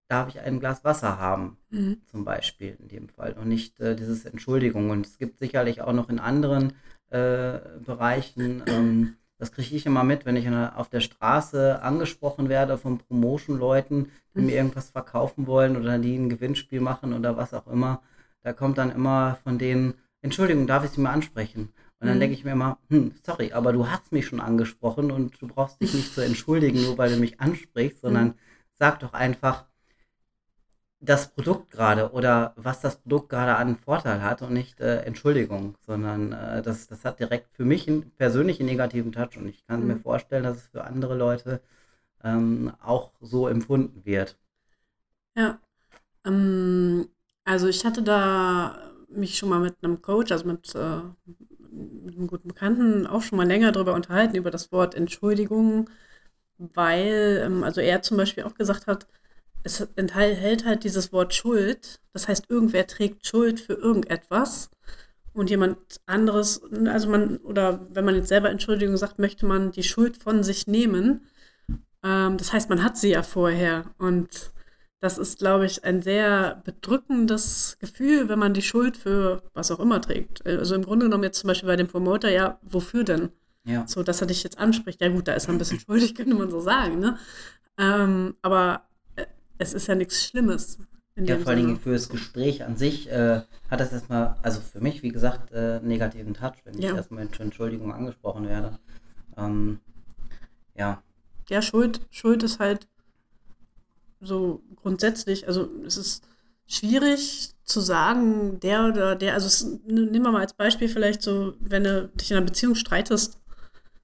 darf 0.07 0.27
ich 0.29 0.39
ein 0.39 0.59
Glas 0.59 0.83
Wasser 0.83 1.19
haben? 1.19 1.57
Mhm. 1.69 2.01
zum 2.09 2.25
Beispiel 2.25 2.75
in 2.79 2.87
dem 2.87 3.09
Fall 3.09 3.33
und 3.33 3.47
nicht 3.47 3.79
äh, 3.79 3.95
dieses 3.95 4.25
Entschuldigung. 4.25 4.89
Und 4.89 5.05
es 5.05 5.19
gibt 5.19 5.37
sicherlich 5.37 5.81
auch 5.81 5.93
noch 5.93 6.09
in 6.09 6.19
anderen 6.19 6.73
äh, 7.11 7.59
Bereichen, 7.85 8.63
ähm, 8.65 9.15
das 9.39 9.53
kriege 9.53 9.73
ich 9.73 9.85
immer 9.85 10.03
mit, 10.03 10.25
wenn 10.25 10.35
ich 10.35 10.49
auf 10.49 10.89
der 10.89 10.99
Straße 10.99 11.81
angesprochen 11.81 12.49
werde 12.49 12.77
von 12.77 12.97
Promotion-Leuten, 12.97 14.11
die 14.35 14.41
mir 14.41 14.55
irgendwas 14.55 14.89
verkaufen 14.89 15.47
wollen 15.47 15.77
oder 15.77 15.97
die 15.97 16.17
ein 16.17 16.27
Gewinnspiel 16.27 16.81
machen 16.81 17.13
oder 17.13 17.37
was 17.37 17.53
auch 17.53 17.65
immer. 17.67 18.01
Da 18.43 18.51
kommt 18.51 18.77
dann 18.77 18.91
immer 18.91 19.39
von 19.43 19.57
denen, 19.57 19.93
Entschuldigung, 20.21 20.67
darf 20.67 20.83
ich 20.83 20.91
Sie 20.91 20.99
mal 20.99 21.13
ansprechen? 21.13 21.69
Und 22.01 22.07
dann 22.07 22.17
Mhm. 22.17 22.19
denke 22.19 22.35
ich 22.35 22.43
mir 22.45 22.51
immer, 22.51 22.79
hm, 22.89 23.13
sorry, 23.25 23.51
aber 23.53 23.73
du 23.73 23.89
hast 23.89 24.11
mich 24.11 24.25
schon 24.27 24.39
angesprochen 24.41 25.11
und 25.11 25.41
du 25.41 25.47
brauchst 25.47 25.81
dich 25.81 25.93
nicht 25.93 26.13
zu 26.13 26.21
entschuldigen, 26.21 26.81
nur 26.83 26.97
weil 26.97 27.11
du 27.11 27.17
mich 27.17 27.39
ansprichst, 27.41 28.01
sondern 28.01 28.35
sag 28.73 28.99
doch 29.01 29.13
einfach, 29.13 29.65
das 31.01 31.33
Produkt 31.33 31.71
gerade 31.71 32.11
oder 32.13 32.53
was 32.57 32.79
das 32.81 32.97
Produkt 33.01 33.27
gerade 33.29 33.55
an 33.57 33.75
Vorteil 33.77 34.21
hat 34.21 34.41
und 34.41 34.53
nicht 34.53 34.79
äh, 34.81 35.01
Entschuldigung, 35.01 35.77
sondern 35.85 36.31
äh, 36.33 36.61
das, 36.61 36.87
das 36.87 37.03
hat 37.05 37.19
direkt 37.19 37.53
für 37.55 37.65
mich 37.65 37.87
einen, 37.87 38.11
persönlich 38.11 38.59
einen 38.59 38.69
negativen 38.69 39.11
Touch 39.11 39.37
und 39.37 39.47
ich 39.47 39.65
kann 39.67 39.81
Mhm. 39.81 39.87
mir 39.87 39.97
vorstellen, 39.97 40.43
dass 40.43 40.57
es 40.57 40.67
für 40.67 40.83
andere 40.85 41.15
Leute 41.15 41.61
ähm, 42.23 42.73
auch 42.81 43.13
so 43.21 43.47
empfunden 43.49 44.05
wird. 44.05 44.37
Ja. 45.35 45.59
Ähm, 46.25 47.09
also 47.45 47.67
ich 47.67 47.85
hatte 47.85 48.03
da 48.03 48.93
mich 49.09 49.37
schon 49.37 49.49
mal 49.49 49.61
mit 49.61 49.77
einem 49.83 50.01
Coach, 50.01 50.31
also 50.31 50.45
mit, 50.47 50.75
äh, 50.75 51.01
mit 52.09 52.17
einem 52.17 52.27
guten 52.27 52.47
Bekannten, 52.49 53.07
auch 53.07 53.21
schon 53.21 53.37
mal 53.37 53.47
länger 53.47 53.71
darüber 53.71 53.93
unterhalten, 53.93 54.35
über 54.35 54.51
das 54.51 54.71
Wort 54.71 54.95
Entschuldigung, 54.95 55.89
weil, 56.57 57.41
ähm, 57.45 57.63
also 57.63 57.81
er 57.81 58.01
zum 58.01 58.17
Beispiel 58.17 58.43
auch 58.43 58.55
gesagt 58.55 58.87
hat, 58.87 59.07
es 59.63 59.81
enthält 59.95 60.65
halt 60.65 60.83
dieses 60.83 61.11
Wort 61.13 61.33
Schuld. 61.33 61.99
Das 62.13 62.27
heißt, 62.27 62.45
irgendwer 62.49 62.87
trägt 62.87 63.27
Schuld 63.27 63.59
für 63.59 63.73
irgendetwas 63.73 64.69
und 65.33 65.49
jemand 65.49 65.77
anderes, 66.05 66.61
also 66.87 67.09
man, 67.09 67.37
oder 67.37 67.87
wenn 67.91 68.05
man 68.05 68.15
jetzt 68.15 68.29
selber 68.29 68.49
Entschuldigung 68.49 68.97
sagt, 68.97 69.19
möchte 69.19 69.45
man 69.45 69.71
die 69.71 69.83
Schuld 69.83 70.17
von 70.17 70.43
sich 70.43 70.67
nehmen. 70.67 71.27
Ähm, 72.03 72.37
das 72.37 72.53
heißt, 72.53 72.69
man 72.69 72.83
hat 72.83 72.97
sie 72.97 73.11
ja 73.11 73.23
vorher 73.23 73.85
und 73.97 74.51
das 75.01 75.17
ist, 75.17 75.39
glaube 75.39 75.65
ich, 75.65 75.83
ein 75.85 76.01
sehr 76.01 76.61
bedrückendes 76.65 77.77
Gefühl, 77.79 78.27
wenn 78.29 78.39
man 78.39 78.53
die 78.53 78.61
Schuld 78.61 78.97
für 78.97 79.41
was 79.53 79.71
auch 79.71 79.79
immer 79.79 80.01
trägt. 80.01 80.45
Also 80.45 80.75
im 80.75 80.83
Grunde 80.83 81.05
genommen 81.05 81.23
jetzt 81.23 81.39
zum 81.39 81.47
Beispiel 81.47 81.67
bei 81.67 81.75
dem 81.77 81.87
Promoter, 81.87 82.29
ja, 82.29 82.59
wofür 82.63 83.03
denn? 83.03 83.29
Ja. 83.65 83.87
So, 83.87 84.03
dass 84.03 84.21
er 84.21 84.27
dich 84.27 84.43
jetzt 84.43 84.57
anspricht. 84.57 85.01
Ja 85.01 85.09
gut, 85.09 85.27
da 85.27 85.33
ist 85.33 85.47
er 85.47 85.53
ein 85.53 85.57
bisschen 85.57 85.79
schuldig, 85.85 86.15
könnte 86.15 86.35
man 86.35 86.49
so 86.49 86.59
sagen. 86.59 86.99
Ne? 86.99 87.17
Ähm, 87.77 88.35
aber 88.41 88.83
äh, 89.15 89.25
es 89.57 89.73
ist 89.73 89.87
ja 89.87 89.95
nichts 89.95 90.25
Schlimmes. 90.25 90.79
Ja, 91.15 91.37
vor 91.37 91.49
allen. 91.49 91.57
Dingen 91.65 91.79
für 91.79 91.91
das 91.93 92.07
Gespräch 92.09 92.63
an 92.63 92.77
sich 92.77 93.09
äh, 93.09 93.41
hat 93.69 93.79
das 93.79 93.91
erstmal, 93.91 94.37
also 94.41 94.61
für 94.61 94.79
mich, 94.79 95.03
wie 95.03 95.09
gesagt, 95.09 95.51
äh, 95.51 95.79
negativen 95.81 96.33
Touch, 96.33 96.53
wenn 96.63 96.77
ich 96.77 96.85
Ja. 96.85 96.95
erstmal 96.95 97.25
mit 97.25 97.37
Entschuldigung 97.39 97.93
angesprochen 97.93 98.47
werde. 98.47 98.79
Ähm, 99.37 99.79
ja, 100.75 101.01
Ja, 101.49 101.61
Schuld, 101.61 102.01
Schuld 102.09 102.43
ist 102.43 102.59
halt 102.59 102.87
so 104.19 104.63
grundsätzlich, 104.75 105.47
also 105.47 105.69
es 105.85 105.97
ist 105.97 106.23
schwierig 106.67 107.51
zu 107.63 107.79
sagen, 107.81 108.59
der 108.59 108.87
oder 108.87 109.15
der, 109.15 109.33
also 109.33 109.47
es, 109.47 109.61
n- 109.61 110.11
nehmen 110.11 110.25
wir 110.25 110.31
mal 110.31 110.41
als 110.41 110.53
Beispiel 110.53 110.89
vielleicht 110.89 111.21
so, 111.21 111.53
wenn 111.59 111.83
du 111.83 112.07
dich 112.09 112.31
in 112.31 112.37
einer 112.37 112.45
Beziehung 112.45 112.75
streitest, 112.75 113.39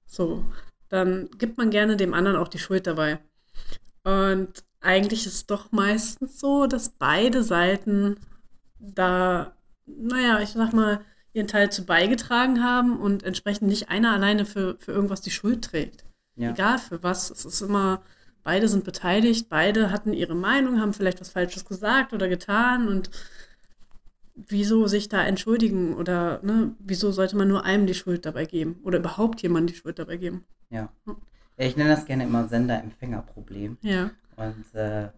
so, 0.06 0.44
dann 0.88 1.28
gibt 1.38 1.58
man 1.58 1.70
gerne 1.70 1.96
dem 1.96 2.14
anderen 2.14 2.36
auch 2.36 2.48
die 2.48 2.58
Schuld 2.58 2.86
dabei. 2.86 3.18
Und 4.04 4.64
eigentlich 4.80 5.26
ist 5.26 5.34
es 5.34 5.46
doch 5.46 5.72
meistens 5.72 6.38
so, 6.38 6.66
dass 6.66 6.90
beide 6.90 7.42
Seiten 7.42 8.16
da, 8.78 9.56
naja, 9.86 10.40
ich 10.40 10.50
sag 10.50 10.72
mal, 10.72 11.00
ihren 11.32 11.48
Teil 11.48 11.70
zu 11.70 11.84
beigetragen 11.84 12.62
haben 12.62 12.98
und 12.98 13.22
entsprechend 13.22 13.68
nicht 13.68 13.88
einer 13.90 14.12
alleine 14.12 14.46
für, 14.46 14.76
für 14.78 14.92
irgendwas 14.92 15.20
die 15.20 15.30
Schuld 15.30 15.64
trägt 15.64 16.04
ja, 16.36 16.50
egal 16.50 16.78
für 16.78 17.02
was. 17.02 17.30
Es 17.30 17.44
ist 17.44 17.60
immer, 17.60 18.02
beide 18.46 18.68
sind 18.68 18.84
beteiligt, 18.84 19.48
beide 19.48 19.90
hatten 19.90 20.12
ihre 20.12 20.36
Meinung, 20.36 20.80
haben 20.80 20.94
vielleicht 20.94 21.20
was 21.20 21.30
Falsches 21.30 21.64
gesagt 21.64 22.12
oder 22.12 22.28
getan 22.28 22.86
und 22.86 23.10
wieso 24.36 24.86
sich 24.86 25.08
da 25.08 25.24
entschuldigen 25.24 25.94
oder 25.94 26.38
ne, 26.44 26.76
wieso 26.78 27.10
sollte 27.10 27.36
man 27.36 27.48
nur 27.48 27.64
einem 27.64 27.88
die 27.88 27.94
Schuld 27.94 28.24
dabei 28.24 28.44
geben 28.44 28.76
oder 28.84 28.98
überhaupt 28.98 29.42
jemandem 29.42 29.74
die 29.74 29.80
Schuld 29.80 29.98
dabei 29.98 30.16
geben? 30.16 30.44
ja. 30.70 30.88
Ich 31.58 31.74
nenne 31.74 31.88
das 31.88 32.04
gerne 32.04 32.24
immer 32.24 32.46
Sender-Empfänger-Problem. 32.48 33.78
Ja. 33.80 34.10
Und 34.36 34.74
äh, 34.74 35.04
äh, 35.06 35.08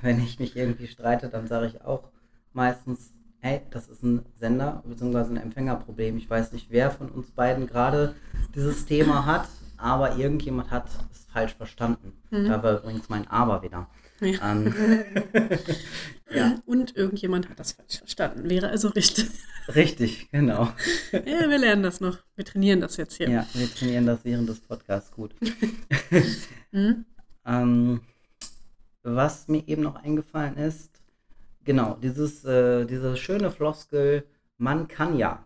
wenn 0.00 0.20
ich 0.22 0.38
mich 0.38 0.54
irgendwie 0.54 0.86
streite, 0.86 1.28
dann 1.28 1.48
sage 1.48 1.66
ich 1.66 1.84
auch 1.84 2.04
meistens, 2.52 3.12
hey, 3.40 3.60
das 3.70 3.88
ist 3.88 4.04
ein 4.04 4.24
Sender- 4.38 4.84
bzw. 4.86 5.18
ein 5.18 5.36
Empfängerproblem. 5.36 6.16
Ich 6.16 6.30
weiß 6.30 6.52
nicht, 6.52 6.68
wer 6.70 6.92
von 6.92 7.08
uns 7.10 7.32
beiden 7.32 7.66
gerade 7.66 8.14
dieses 8.54 8.86
Thema 8.86 9.26
hat, 9.26 9.48
aber 9.82 10.16
irgendjemand 10.16 10.70
hat 10.70 10.86
es 11.12 11.26
falsch 11.32 11.54
verstanden. 11.54 12.12
Da 12.30 12.62
war 12.62 12.78
übrigens 12.80 13.08
mein 13.08 13.26
Aber 13.28 13.62
wieder. 13.62 13.88
ja. 14.20 14.52
Ähm, 14.52 14.74
ja, 16.34 16.54
Und 16.66 16.96
irgendjemand 16.96 17.48
hat 17.48 17.58
das 17.58 17.72
falsch 17.72 17.98
verstanden. 17.98 18.48
Wäre 18.48 18.68
also 18.68 18.88
richtig. 18.88 19.28
richtig, 19.74 20.30
genau. 20.30 20.72
ja, 21.12 21.48
wir 21.48 21.58
lernen 21.58 21.82
das 21.82 22.00
noch. 22.00 22.18
Wir 22.36 22.44
trainieren 22.44 22.80
das 22.80 22.96
jetzt 22.96 23.16
hier. 23.16 23.28
Ja, 23.28 23.46
wir 23.54 23.72
trainieren 23.72 24.06
das 24.06 24.24
während 24.24 24.48
des 24.48 24.60
Podcasts 24.60 25.10
gut. 25.10 25.34
Mhm. 26.74 27.04
Ähm, 27.44 28.00
was 29.02 29.46
mir 29.48 29.68
eben 29.68 29.82
noch 29.82 29.96
eingefallen 29.96 30.56
ist, 30.56 31.02
genau, 31.64 31.98
dieses, 32.02 32.46
äh, 32.46 32.86
diese 32.86 33.14
schöne 33.18 33.50
Floskel, 33.50 34.24
man 34.56 34.88
kann 34.88 35.18
ja. 35.18 35.44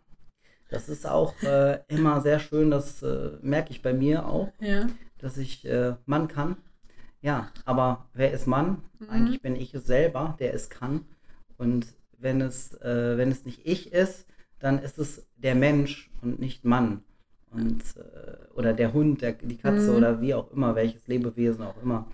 Das 0.69 0.89
ist 0.89 1.07
auch 1.07 1.41
äh, 1.43 1.81
immer 1.89 2.21
sehr 2.21 2.41
schön, 2.41 2.71
das 2.71 3.03
äh, 3.03 3.31
merke 3.41 3.71
ich 3.71 3.83
bei 3.83 3.93
mir 3.93 4.27
auch, 4.27 4.53
Ja. 4.61 4.89
dass 5.19 5.39
ich 5.39 5.65
äh, 5.65 5.95
Mann 6.07 6.29
kann. 6.29 6.57
Ja, 7.23 7.51
aber 7.65 8.07
wer 8.15 8.33
ist 8.33 8.47
Mann? 8.47 8.83
Eigentlich 9.09 9.41
bin 9.43 9.57
ich 9.57 9.75
es 9.75 9.87
selber, 9.87 10.37
der 10.41 10.55
es 10.55 10.69
kann. 10.69 11.05
Und 11.57 11.87
wenn 12.19 12.41
es, 12.41 12.75
äh, 12.83 13.17
wenn 13.17 13.31
es 13.31 13.45
nicht 13.45 13.61
ich 13.65 13.93
ist, 13.93 14.27
dann 14.59 14.79
ist 14.81 14.99
es 14.99 15.27
der 15.37 15.55
Mensch 15.55 16.11
und 16.23 16.41
nicht 16.41 16.65
Mann. 16.65 17.03
Und, 17.53 17.83
äh, 17.97 18.53
oder 18.55 18.73
der 18.73 18.93
Hund, 18.93 19.23
der, 19.23 19.33
die 19.33 19.57
Katze 19.57 19.93
Mhm. 19.93 19.97
oder 19.97 20.21
wie 20.21 20.35
auch 20.35 20.51
immer, 20.51 20.75
welches 20.75 21.07
Lebewesen 21.07 21.63
auch 21.63 21.81
immer. 21.83 22.07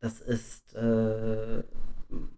Das 0.00 0.20
ist, 0.20 0.74
äh, 0.74 1.62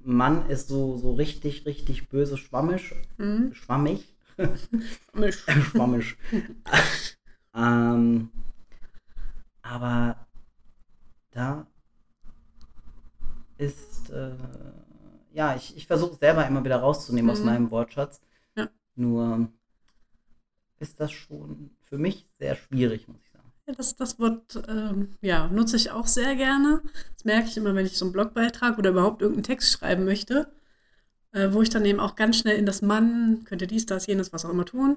Mann 0.03 0.49
ist 0.49 0.69
so, 0.69 0.97
so 0.97 1.13
richtig, 1.13 1.67
richtig 1.67 2.09
böse 2.09 2.37
schwammisch, 2.39 2.95
Mhm. 3.19 3.53
schwammig, 3.53 4.15
Misch. 5.13 5.45
schwammisch. 5.71 6.17
ähm, 7.55 8.31
aber 9.63 10.27
da 11.31 11.67
ist, 13.59 14.11
äh, 14.11 14.31
ja, 15.33 15.55
ich, 15.57 15.77
ich 15.77 15.87
versuche 15.87 16.17
selber 16.17 16.47
immer 16.47 16.65
wieder 16.65 16.77
rauszunehmen 16.77 17.31
aus 17.31 17.41
Mhm. 17.41 17.47
meinem 17.47 17.71
Wortschatz. 17.71 18.21
Ja. 18.57 18.69
Nur 18.95 19.49
ist 20.79 21.01
das 21.01 21.11
schon 21.13 21.71
für 21.83 21.99
mich 21.99 22.27
sehr 22.39 22.55
schwierig, 22.55 23.09
muss 23.09 23.21
ich 23.25 23.31
sagen. 23.33 23.53
Ja, 23.67 23.75
das, 23.75 23.97
das 23.97 24.19
Wort 24.19 24.63
ähm, 24.69 25.17
ja, 25.21 25.49
nutze 25.49 25.77
ich 25.77 25.91
auch 25.91 26.07
sehr 26.07 26.37
gerne. 26.37 26.83
Das 27.15 27.25
merke 27.25 27.49
ich 27.49 27.57
immer, 27.57 27.75
wenn 27.75 27.85
ich 27.87 27.99
so 27.99 28.05
einen 28.05 28.13
Blogbeitrag 28.13 28.79
oder 28.79 28.91
überhaupt 28.91 29.21
irgendeinen 29.23 29.45
Text 29.45 29.73
schreiben 29.73 30.05
möchte, 30.05 30.51
äh, 31.39 31.55
wo 31.55 31.63
ich 31.63 31.71
dann 31.71 31.85
eben 31.85 32.01
auch 32.01 32.17
ganz 32.17 32.37
schnell 32.37 32.57
in 32.57 32.67
das 32.67 32.83
Mann, 32.83 33.45
könnte 33.45 33.67
dies, 33.67 33.87
das, 33.87 34.07
jenes, 34.07 34.33
was 34.33 34.45
auch 34.45 34.51
immer 34.51 34.65
tun, 34.65 34.97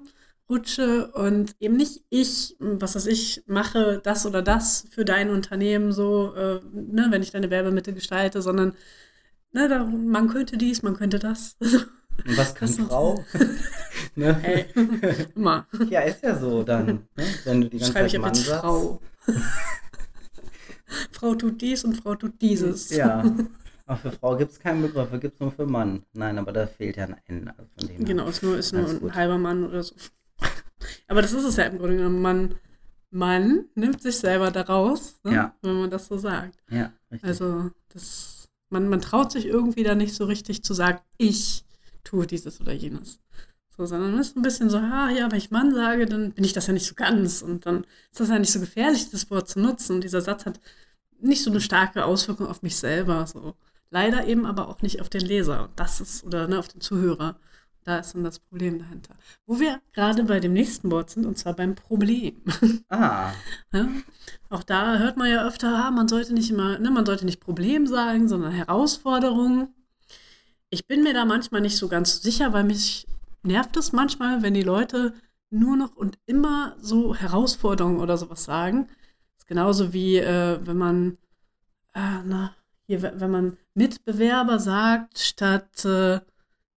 rutsche 0.49 1.11
und 1.11 1.55
eben 1.59 1.77
nicht 1.77 2.03
ich, 2.09 2.55
was 2.59 2.95
weiß 2.95 3.05
ich, 3.05 3.43
mache 3.47 4.01
das 4.03 4.25
oder 4.25 4.41
das 4.41 4.85
für 4.89 5.05
dein 5.05 5.29
Unternehmen 5.29 5.91
so, 5.91 6.33
äh, 6.35 6.59
ne, 6.73 7.07
wenn 7.09 7.21
ich 7.21 7.31
deine 7.31 7.49
Werbemittel 7.49 7.93
gestalte, 7.93 8.41
sondern 8.41 8.73
ne, 9.51 9.69
da, 9.69 9.85
man 9.85 10.27
könnte 10.27 10.57
dies, 10.57 10.81
man 10.83 10.95
könnte 10.95 11.19
das. 11.19 11.57
Und 12.25 12.37
was 12.37 12.53
kann 12.53 12.67
Das 12.67 12.77
Frau? 12.77 13.23
ne? 14.15 14.35
Hey, 14.41 14.65
immer. 15.35 15.65
Ja, 15.89 16.01
ist 16.01 16.21
ja 16.21 16.37
so 16.37 16.61
dann. 16.61 16.85
Ne? 16.85 17.25
Wenn 17.45 17.61
du 17.61 17.69
die 17.69 17.77
ganze 17.77 17.93
Schreibe 17.93 18.07
ich 18.07 18.13
Zeit 18.13 18.19
ab 18.19 18.25
Mann 18.25 18.35
jetzt. 18.35 18.49
Frau. 18.49 19.01
Frau 21.11 21.35
tut 21.35 21.61
dies 21.61 21.85
und 21.85 21.95
Frau 21.95 22.15
tut 22.15 22.41
dieses. 22.41 22.89
Ja. 22.91 23.23
Aber 23.85 23.97
für 23.97 24.11
Frau 24.11 24.35
gibt 24.37 24.51
es 24.51 24.59
keinen 24.59 24.81
Begriff, 24.81 25.09
gibt 25.19 25.35
es 25.35 25.39
nur 25.39 25.51
für 25.51 25.65
Mann. 25.65 26.03
Nein, 26.13 26.37
aber 26.37 26.51
da 26.51 26.67
fehlt 26.67 26.97
ja 26.97 27.05
ein 27.05 27.17
N. 27.25 27.47
Also 27.49 27.69
von 27.77 27.87
dem 27.87 27.97
her. 27.97 28.05
Genau, 28.05 28.27
ist 28.27 28.43
nur, 28.43 28.57
ist 28.57 28.73
nur 28.73 28.87
ein 28.87 28.99
gut. 28.99 29.13
halber 29.13 29.37
Mann 29.37 29.65
oder 29.65 29.83
so. 29.83 29.95
Aber 31.07 31.21
das 31.21 31.33
ist 31.33 31.43
es 31.43 31.57
ja 31.57 31.65
im 31.65 31.77
Grunde 31.77 31.97
genommen. 31.97 32.21
Man, 32.21 32.55
man 33.09 33.65
nimmt 33.75 34.01
sich 34.01 34.17
selber 34.17 34.51
daraus, 34.51 35.19
ne? 35.23 35.33
Ja. 35.33 35.55
wenn 35.61 35.79
man 35.79 35.89
das 35.89 36.07
so 36.07 36.17
sagt. 36.17 36.57
Ja, 36.69 36.91
richtig. 37.11 37.27
Also 37.27 37.71
das, 37.89 38.49
man, 38.69 38.89
man 38.89 39.01
traut 39.01 39.31
sich 39.31 39.45
irgendwie 39.45 39.83
da 39.83 39.95
nicht 39.95 40.15
so 40.15 40.25
richtig 40.25 40.63
zu 40.63 40.73
sagen, 40.73 40.99
ich 41.17 41.65
tue 42.03 42.25
dieses 42.25 42.61
oder 42.61 42.73
jenes. 42.73 43.19
So, 43.77 43.85
sondern 43.85 44.17
es 44.19 44.29
ist 44.29 44.37
ein 44.37 44.41
bisschen 44.41 44.69
so, 44.69 44.77
ah 44.77 45.09
ja, 45.09 45.31
wenn 45.31 45.37
ich 45.37 45.51
Mann 45.51 45.73
sage, 45.73 46.05
dann 46.05 46.31
bin 46.31 46.43
ich 46.43 46.53
das 46.53 46.67
ja 46.67 46.73
nicht 46.73 46.85
so 46.85 46.95
ganz. 46.95 47.41
Und 47.41 47.65
dann 47.65 47.85
ist 48.11 48.19
das 48.19 48.29
ja 48.29 48.37
nicht 48.37 48.51
so 48.51 48.59
gefährlich, 48.59 49.09
das 49.09 49.29
Wort 49.29 49.47
zu 49.47 49.59
nutzen. 49.59 49.95
Und 49.95 50.03
dieser 50.03 50.21
Satz 50.21 50.45
hat 50.45 50.59
nicht 51.19 51.43
so 51.43 51.49
eine 51.49 51.61
starke 51.61 52.05
Auswirkung 52.05 52.47
auf 52.47 52.61
mich 52.61 52.75
selber. 52.75 53.25
So. 53.27 53.55
Leider 53.91 54.25
eben 54.25 54.45
aber 54.45 54.69
auch 54.69 54.81
nicht 54.81 55.01
auf 55.01 55.09
den 55.09 55.21
Leser. 55.21 55.65
Und 55.65 55.71
das 55.79 55.99
ist, 55.99 56.23
oder 56.23 56.47
ne, 56.47 56.57
auf 56.57 56.69
den 56.69 56.81
Zuhörer. 56.81 57.35
Da 57.83 57.97
ist 57.97 58.13
dann 58.13 58.23
das 58.23 58.39
Problem 58.39 58.79
dahinter. 58.79 59.15
Wo 59.45 59.59
wir 59.59 59.81
gerade 59.91 60.23
bei 60.23 60.39
dem 60.39 60.53
nächsten 60.53 60.89
Wort 60.91 61.09
sind, 61.09 61.25
und 61.25 61.37
zwar 61.37 61.53
beim 61.53 61.75
Problem. 61.75 62.41
ah, 62.89 63.31
Ja? 63.73 63.87
Auch 64.49 64.63
da 64.63 64.97
hört 64.97 65.17
man 65.17 65.29
ja 65.29 65.45
öfter, 65.45 65.85
ah, 65.85 65.91
man 65.91 66.07
sollte 66.07 66.33
nicht 66.33 66.51
immer, 66.51 66.79
ne, 66.79 66.89
man 66.89 67.05
sollte 67.05 67.25
nicht 67.25 67.41
Problem 67.41 67.85
sagen, 67.85 68.27
sondern 68.29 68.51
Herausforderung. 68.51 69.73
Ich 70.69 70.87
bin 70.87 71.03
mir 71.03 71.13
da 71.13 71.25
manchmal 71.25 71.61
nicht 71.61 71.77
so 71.77 71.87
ganz 71.87 72.21
sicher, 72.21 72.53
weil 72.53 72.63
mich 72.63 73.07
nervt 73.43 73.75
es 73.75 73.91
manchmal, 73.91 74.41
wenn 74.41 74.53
die 74.53 74.61
Leute 74.61 75.13
nur 75.49 75.75
noch 75.75 75.95
und 75.95 76.17
immer 76.27 76.77
so 76.79 77.15
Herausforderungen 77.15 77.99
oder 77.99 78.17
sowas 78.17 78.45
sagen. 78.45 78.87
Das 78.87 79.39
ist 79.39 79.47
genauso 79.47 79.91
wie 79.91 80.17
äh, 80.17 80.59
wenn 80.65 80.77
man, 80.77 81.17
na, 81.93 82.55
hier, 82.91 83.01
we- 83.01 83.13
wenn 83.15 83.31
man 83.31 83.57
Mitbewerber 83.73 84.59
sagt 84.59 85.17
statt, 85.19 85.85
äh, 85.85 86.19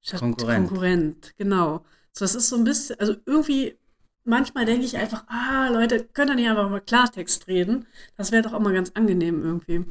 statt 0.01 0.21
Konkurrent. 0.21 0.69
Konkurrent. 0.69 1.33
Genau. 1.37 1.85
So, 2.13 2.25
das 2.25 2.35
ist 2.35 2.49
so 2.49 2.57
ein 2.57 2.65
bisschen, 2.65 2.99
also 3.01 3.15
irgendwie 3.27 3.77
manchmal 4.25 4.65
denke 4.67 4.85
ich 4.85 4.97
einfach, 4.97 5.25
ah, 5.29 5.69
Leute, 5.73 6.05
könnt 6.13 6.31
ihr 6.31 6.37
nicht 6.37 6.49
einfach 6.49 6.69
mal 6.71 6.81
Klartext 6.81 7.49
reden? 7.49 7.87
Das 8.17 8.31
wäre 8.31 8.43
doch 8.43 8.53
auch 8.53 8.61
mal 8.61 8.73
ganz 8.75 8.93
angenehm 8.95 9.43
irgendwie. 9.43 9.85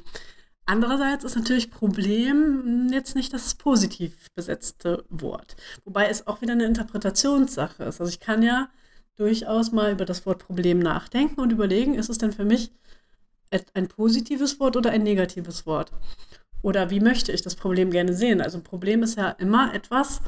Andererseits 0.65 1.23
ist 1.25 1.35
natürlich 1.35 1.71
Problem 1.71 2.87
jetzt 2.93 3.15
nicht 3.15 3.33
das 3.33 3.55
positiv 3.55 4.27
besetzte 4.35 5.03
Wort. 5.09 5.55
Wobei 5.83 6.07
es 6.07 6.27
auch 6.27 6.41
wieder 6.41 6.53
eine 6.53 6.65
Interpretationssache 6.65 7.83
ist. 7.83 7.99
Also 7.99 8.09
ich 8.09 8.19
kann 8.19 8.41
ja 8.43 8.69
durchaus 9.17 9.71
mal 9.71 9.91
über 9.91 10.05
das 10.05 10.25
Wort 10.25 10.39
Problem 10.45 10.79
nachdenken 10.79 11.41
und 11.41 11.51
überlegen, 11.51 11.95
ist 11.95 12.09
es 12.09 12.19
denn 12.19 12.31
für 12.31 12.45
mich 12.45 12.71
ein 13.73 13.87
positives 13.87 14.59
Wort 14.59 14.77
oder 14.77 14.91
ein 14.91 15.03
negatives 15.03 15.65
Wort? 15.65 15.91
Oder 16.61 16.89
wie 16.89 16.99
möchte 16.99 17.31
ich 17.31 17.41
das 17.41 17.55
Problem 17.55 17.91
gerne 17.91 18.13
sehen? 18.13 18.41
Also 18.41 18.59
ein 18.59 18.63
Problem 18.63 19.03
ist 19.03 19.17
ja 19.17 19.29
immer 19.29 19.73
etwas, 19.73 20.21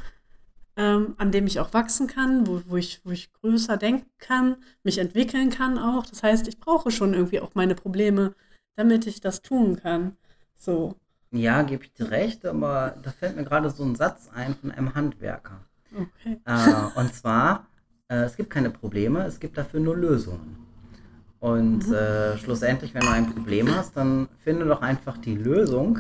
ähm, 0.75 1.13
an 1.17 1.31
dem 1.31 1.45
ich 1.45 1.59
auch 1.59 1.73
wachsen 1.73 2.07
kann, 2.07 2.47
wo, 2.47 2.61
wo, 2.65 2.77
ich, 2.77 3.01
wo 3.03 3.11
ich 3.11 3.31
größer 3.33 3.77
denken 3.77 4.09
kann, 4.17 4.57
mich 4.83 4.97
entwickeln 4.97 5.49
kann 5.49 5.77
auch. 5.77 6.05
Das 6.05 6.23
heißt, 6.23 6.47
ich 6.47 6.59
brauche 6.59 6.91
schon 6.91 7.13
irgendwie 7.13 7.39
auch 7.39 7.51
meine 7.53 7.75
Probleme, 7.75 8.33
damit 8.75 9.05
ich 9.05 9.21
das 9.21 9.41
tun 9.41 9.77
kann. 9.77 10.17
So. 10.55 10.95
Ja, 11.31 11.61
gebe 11.61 11.83
ich 11.83 11.93
dir 11.93 12.09
recht, 12.09 12.45
aber 12.45 12.95
da 13.01 13.11
fällt 13.11 13.35
mir 13.35 13.43
gerade 13.43 13.69
so 13.69 13.83
ein 13.83 13.95
Satz 13.95 14.29
ein 14.33 14.55
von 14.55 14.71
einem 14.71 14.95
Handwerker. 14.95 15.61
Okay. 15.95 16.39
Äh, 16.45 16.99
und 16.99 17.13
zwar, 17.13 17.67
äh, 18.07 18.23
es 18.23 18.35
gibt 18.35 18.49
keine 18.49 18.71
Probleme, 18.71 19.25
es 19.25 19.39
gibt 19.39 19.57
dafür 19.57 19.79
nur 19.79 19.95
Lösungen. 19.95 20.62
Und 21.43 21.91
äh, 21.91 22.37
schlussendlich, 22.37 22.93
wenn 22.93 23.01
du 23.01 23.09
ein 23.09 23.33
Problem 23.33 23.67
hast, 23.75 23.97
dann 23.97 24.29
finde 24.45 24.65
doch 24.65 24.81
einfach 24.81 25.17
die 25.17 25.35
Lösung 25.35 25.99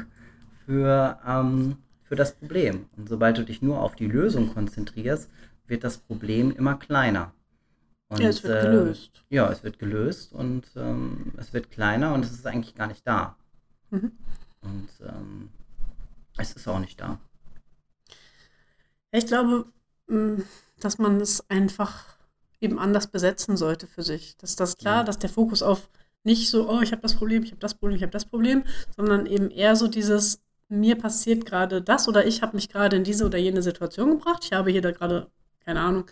für, 0.65 1.19
ähm, 1.27 1.75
für 2.05 2.15
das 2.15 2.33
Problem. 2.35 2.85
Und 2.95 3.09
sobald 3.09 3.37
du 3.37 3.43
dich 3.43 3.61
nur 3.61 3.81
auf 3.81 3.97
die 3.97 4.07
Lösung 4.07 4.53
konzentrierst, 4.53 5.29
wird 5.67 5.83
das 5.83 5.97
Problem 5.97 6.51
immer 6.51 6.75
kleiner. 6.75 7.33
Und, 8.07 8.21
Ja, 8.21 8.29
es 8.29 8.41
wird 8.41 8.63
äh, 8.63 8.67
gelöst. 8.69 9.25
Ja, 9.29 9.51
es 9.51 9.65
wird 9.65 9.79
gelöst 9.79 10.31
und 10.31 10.63
ähm, 10.77 11.33
es 11.35 11.51
wird 11.51 11.71
kleiner 11.71 12.13
und 12.13 12.23
es 12.23 12.31
ist 12.31 12.47
eigentlich 12.47 12.75
gar 12.75 12.87
nicht 12.87 13.05
da. 13.05 13.35
Mhm. 13.89 14.13
Und 14.61 14.89
ähm, 15.05 15.49
es 16.37 16.53
ist 16.53 16.69
auch 16.69 16.79
nicht 16.79 17.01
da. 17.01 17.19
Ich 19.11 19.27
glaube, 19.27 19.65
mh, 20.07 20.43
dass 20.79 20.99
man 20.99 21.19
es 21.19 21.49
einfach 21.49 22.12
eben 22.63 22.79
anders 22.79 23.07
besetzen 23.07 23.57
sollte 23.57 23.87
für 23.87 24.03
sich. 24.03 24.37
Dass 24.37 24.55
das 24.55 24.77
klar, 24.77 24.97
Ja. 24.99 25.03
dass 25.03 25.19
der 25.19 25.29
Fokus 25.29 25.61
auf 25.63 25.89
nicht 26.23 26.49
so, 26.49 26.69
oh, 26.69 26.79
ich 26.81 26.91
habe 26.91 27.01
das 27.01 27.15
Problem, 27.15 27.43
ich 27.43 27.51
habe 27.51 27.59
das 27.59 27.73
Problem, 27.75 27.97
ich 27.97 28.01
habe 28.03 28.11
das 28.11 28.25
Problem, 28.25 28.63
sondern 28.95 29.25
eben 29.25 29.51
eher 29.51 29.75
so 29.75 29.87
dieses, 29.87 30.41
mir 30.69 30.97
passiert 30.97 31.45
gerade 31.45 31.81
das 31.81 32.07
oder 32.07 32.25
ich 32.25 32.41
habe 32.41 32.55
mich 32.55 32.69
gerade 32.69 32.95
in 32.95 33.03
diese 33.03 33.25
oder 33.25 33.37
jene 33.37 33.61
Situation 33.61 34.11
gebracht. 34.11 34.43
Ich 34.45 34.53
habe 34.53 34.71
hier 34.71 34.81
da 34.81 34.91
gerade, 34.91 35.27
keine 35.65 35.81
Ahnung, 35.81 36.05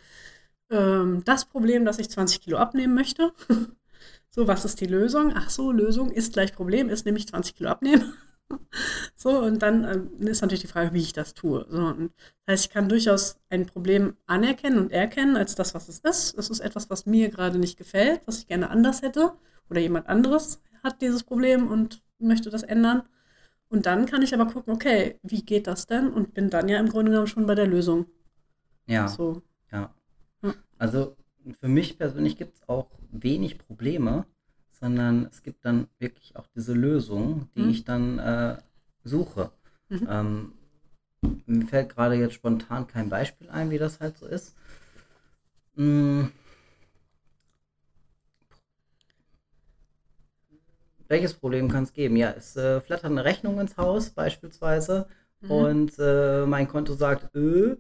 ähm, 0.70 1.24
das 1.26 1.46
Problem, 1.46 1.86
dass 1.86 2.00
ich 2.00 2.10
20 2.10 2.42
Kilo 2.42 2.58
abnehmen 2.58 2.94
möchte. 2.94 3.32
so, 4.30 4.48
was 4.48 4.66
ist 4.66 4.82
die 4.82 4.88
Lösung? 4.88 5.34
Ach 5.36 5.50
so, 5.50 5.72
Lösung 5.72 6.12
ist 6.12 6.34
gleich 6.34 6.54
Problem, 6.54 6.90
ist 6.90 7.06
nämlich 7.06 7.28
20 7.28 7.56
Kilo 7.56 7.70
abnehmen. 7.70 8.14
So, 9.16 9.40
und 9.40 9.60
dann 9.62 9.84
ähm, 10.20 10.28
ist 10.28 10.42
natürlich 10.42 10.62
die 10.62 10.68
Frage, 10.68 10.94
wie 10.94 11.02
ich 11.02 11.14
das 11.14 11.34
tue. 11.34 11.66
So, 11.70 11.86
und 11.86 12.12
das 12.46 12.54
heißt, 12.54 12.66
ich 12.66 12.72
kann 12.72 12.90
durchaus 12.90 13.40
ein 13.50 13.66
Problem 13.66 14.16
anerkennen 14.26 14.80
und 14.80 14.92
erkennen 14.92 15.38
als 15.38 15.56
das, 15.56 15.74
was 15.74 15.90
es 15.90 16.00
ist. 16.00 16.38
Es 16.38 16.50
ist 16.50 16.60
etwas, 16.60 16.90
was 16.90 17.06
mir 17.06 17.30
gerade 17.30 17.60
nicht 17.60 17.78
gefällt, 17.78 18.22
was 18.26 18.40
ich 18.40 18.48
gerne 18.48 18.70
anders 18.70 19.02
hätte. 19.02 19.34
Oder 19.70 19.82
jemand 19.82 20.08
anderes 20.08 20.62
hat 20.84 21.02
dieses 21.02 21.24
Problem 21.24 21.68
und 21.68 22.02
möchte 22.20 22.50
das 22.50 22.64
ändern. 22.64 23.04
Und 23.70 23.86
dann 23.86 24.06
kann 24.06 24.22
ich 24.22 24.34
aber 24.34 24.48
gucken, 24.48 24.74
okay, 24.74 25.20
wie 25.24 25.44
geht 25.44 25.68
das 25.68 25.88
denn? 25.88 26.12
Und 26.12 26.34
bin 26.34 26.50
dann 26.50 26.68
ja 26.68 26.80
im 26.80 26.90
Grunde 26.90 27.12
genommen 27.12 27.28
schon 27.28 27.46
bei 27.46 27.56
der 27.56 27.68
Lösung. 27.68 28.06
Ja. 28.86 29.08
So. 29.08 29.42
Ja. 29.72 29.94
Ja. 30.44 30.54
Also 30.78 31.16
für 31.60 31.70
mich 31.70 31.98
persönlich 31.98 32.38
gibt 32.38 32.56
es 32.58 32.68
auch 32.68 32.90
wenig 33.12 33.58
Probleme, 33.58 34.26
sondern 34.82 35.28
es 35.32 35.44
gibt 35.44 35.64
dann 35.66 35.88
wirklich 36.00 36.36
auch 36.36 36.48
diese 36.56 36.74
Lösung, 36.74 37.50
die 37.56 37.62
Mhm. 37.62 37.70
ich 37.70 37.86
dann 37.86 38.20
äh, 38.20 38.58
suche. 39.06 39.52
Mhm. 39.90 40.08
Ähm, 40.10 40.54
mir 41.46 41.68
fällt 41.68 41.90
gerade 41.96 42.16
jetzt 42.16 42.34
spontan 42.34 42.88
kein 42.88 43.10
Beispiel 43.10 43.50
ein, 43.50 43.70
wie 43.70 43.78
das 43.78 44.00
halt 44.00 44.18
so 44.18 44.26
ist. 44.28 44.56
Mm. 45.78 46.26
Welches 51.08 51.34
Problem 51.34 51.70
kann 51.70 51.84
es 51.84 51.94
geben? 51.94 52.16
Ja, 52.16 52.32
es 52.38 52.56
äh, 52.56 52.80
flattert 52.82 53.12
eine 53.12 53.26
Rechnung 53.26 53.60
ins 53.60 53.78
Haus 53.78 54.10
beispielsweise 54.12 55.08
Mhm. 55.42 55.50
und 55.52 55.94
äh, 56.00 56.46
mein 56.46 56.68
Konto 56.68 56.94
sagt, 56.94 57.36
äh, 57.36 57.76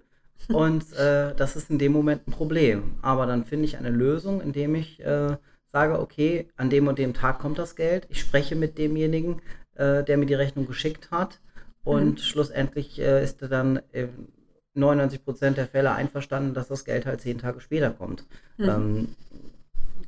und 0.53 0.91
äh, 0.93 1.33
das 1.35 1.55
ist 1.55 1.69
in 1.69 1.79
dem 1.79 1.91
Moment 1.93 2.27
ein 2.27 2.31
Problem. 2.31 2.95
Aber 3.01 3.25
dann 3.25 3.45
finde 3.45 3.65
ich 3.65 3.77
eine 3.77 3.89
Lösung, 3.89 4.41
indem 4.41 4.75
ich 4.75 4.99
äh, 5.01 5.37
sage, 5.71 5.99
okay, 5.99 6.49
an 6.57 6.69
dem 6.69 6.87
und 6.87 6.99
dem 6.99 7.13
Tag 7.13 7.39
kommt 7.39 7.57
das 7.57 7.75
Geld. 7.75 8.05
Ich 8.09 8.19
spreche 8.19 8.55
mit 8.55 8.77
demjenigen, 8.77 9.41
äh, 9.75 10.03
der 10.03 10.17
mir 10.17 10.25
die 10.25 10.33
Rechnung 10.33 10.67
geschickt 10.67 11.11
hat. 11.11 11.39
Und 11.83 12.13
Mhm. 12.13 12.17
schlussendlich 12.17 12.99
äh, 12.99 13.23
ist 13.23 13.41
er 13.41 13.47
dann 13.47 13.79
in 13.91 14.27
99% 14.75 15.57
der 15.57 15.67
Fälle 15.67 15.91
einverstanden, 15.91 16.53
dass 16.53 16.67
das 16.67 16.85
Geld 16.85 17.05
halt 17.05 17.21
zehn 17.21 17.37
Tage 17.39 17.59
später 17.61 17.91
kommt. 17.91 18.25
Mhm. 18.57 18.69
Ähm, 18.69 19.07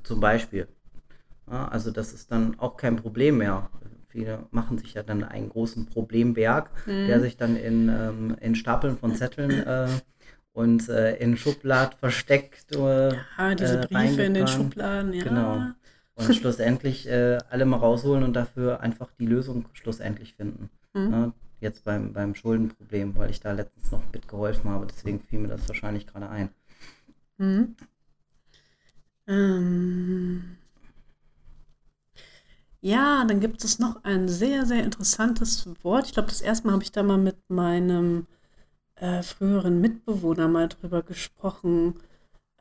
zum 0.04 0.20
Beispiel. 0.20 0.68
Ja, 1.50 1.68
also 1.68 1.92
das 1.92 2.14
ist 2.14 2.32
dann 2.32 2.60
auch 2.60 2.78
kein 2.78 2.96
Problem 2.96 3.38
mehr. 3.38 3.70
Viele 4.08 4.46
machen 4.52 4.78
sich 4.78 4.94
ja 4.94 5.02
dann 5.04 5.24
einen 5.24 5.50
großen 5.50 5.88
Problemberg, 5.88 6.70
der 6.86 7.18
Mhm. 7.18 7.22
sich 7.22 7.36
dann 7.38 7.56
in, 7.56 7.90
ähm, 7.90 8.36
in 8.40 8.56
Stapeln 8.56 8.98
von 8.98 9.16
Zetteln 9.16 9.50
äh, 9.52 9.88
und 10.54 10.88
äh, 10.88 11.16
in 11.18 11.36
Schubladen 11.36 11.98
versteckt. 12.00 12.76
Äh, 12.76 13.16
Ja, 13.38 13.56
diese 13.56 13.82
äh, 13.82 13.88
Briefe 13.88 14.22
in 14.22 14.34
den. 14.34 14.48
Schubladen, 14.48 15.14
ja. 15.14 15.24
Genau. 15.24 15.62
Und 16.16 16.36
schlussendlich 16.36 17.08
äh, 17.08 17.40
alle 17.50 17.66
mal 17.66 17.78
rausholen 17.78 18.24
und 18.24 18.34
dafür 18.34 18.82
einfach 18.82 19.10
die 19.20 19.26
Lösung 19.26 19.66
schlussendlich 19.74 20.36
finden. 20.36 20.70
Mhm. 20.94 21.10
Ne? 21.10 21.34
Jetzt 21.60 21.86
beim, 21.86 22.14
beim 22.14 22.36
Schuldenproblem, 22.36 23.16
weil 23.16 23.32
ich 23.32 23.40
da 23.40 23.52
letztens 23.52 23.92
noch 23.92 24.04
mitgeholfen 24.14 24.70
habe, 24.70 24.86
deswegen 24.86 25.22
fiel 25.22 25.40
mir 25.40 25.48
das 25.48 25.68
wahrscheinlich 25.68 26.06
gerade 26.06 26.30
ein. 26.30 26.50
Mhm. 27.38 27.76
Ähm, 29.26 30.58
ja, 32.82 33.24
dann 33.26 33.40
gibt 33.40 33.64
es 33.64 33.80
noch 33.80 34.04
ein 34.04 34.28
sehr, 34.28 34.66
sehr 34.66 34.84
interessantes 34.84 35.68
Wort. 35.84 36.06
Ich 36.06 36.14
glaube, 36.14 36.28
das 36.30 36.42
erste 36.42 36.68
Mal 36.68 36.74
habe 36.74 36.84
ich 36.84 36.92
da 36.92 37.02
mal 37.02 37.18
mit 37.18 37.38
meinem 37.50 38.28
äh, 38.96 39.24
früheren 39.24 39.82
Mitbewohner 39.82 40.48
mal 40.48 40.70
drüber 40.70 41.04
gesprochen. 41.04 41.96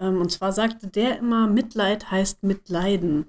Ähm, 0.00 0.20
und 0.20 0.30
zwar 0.32 0.52
sagte 0.52 0.88
der 0.88 1.18
immer, 1.18 1.46
Mitleid 1.48 2.10
heißt 2.10 2.42
Mitleiden. 2.44 3.26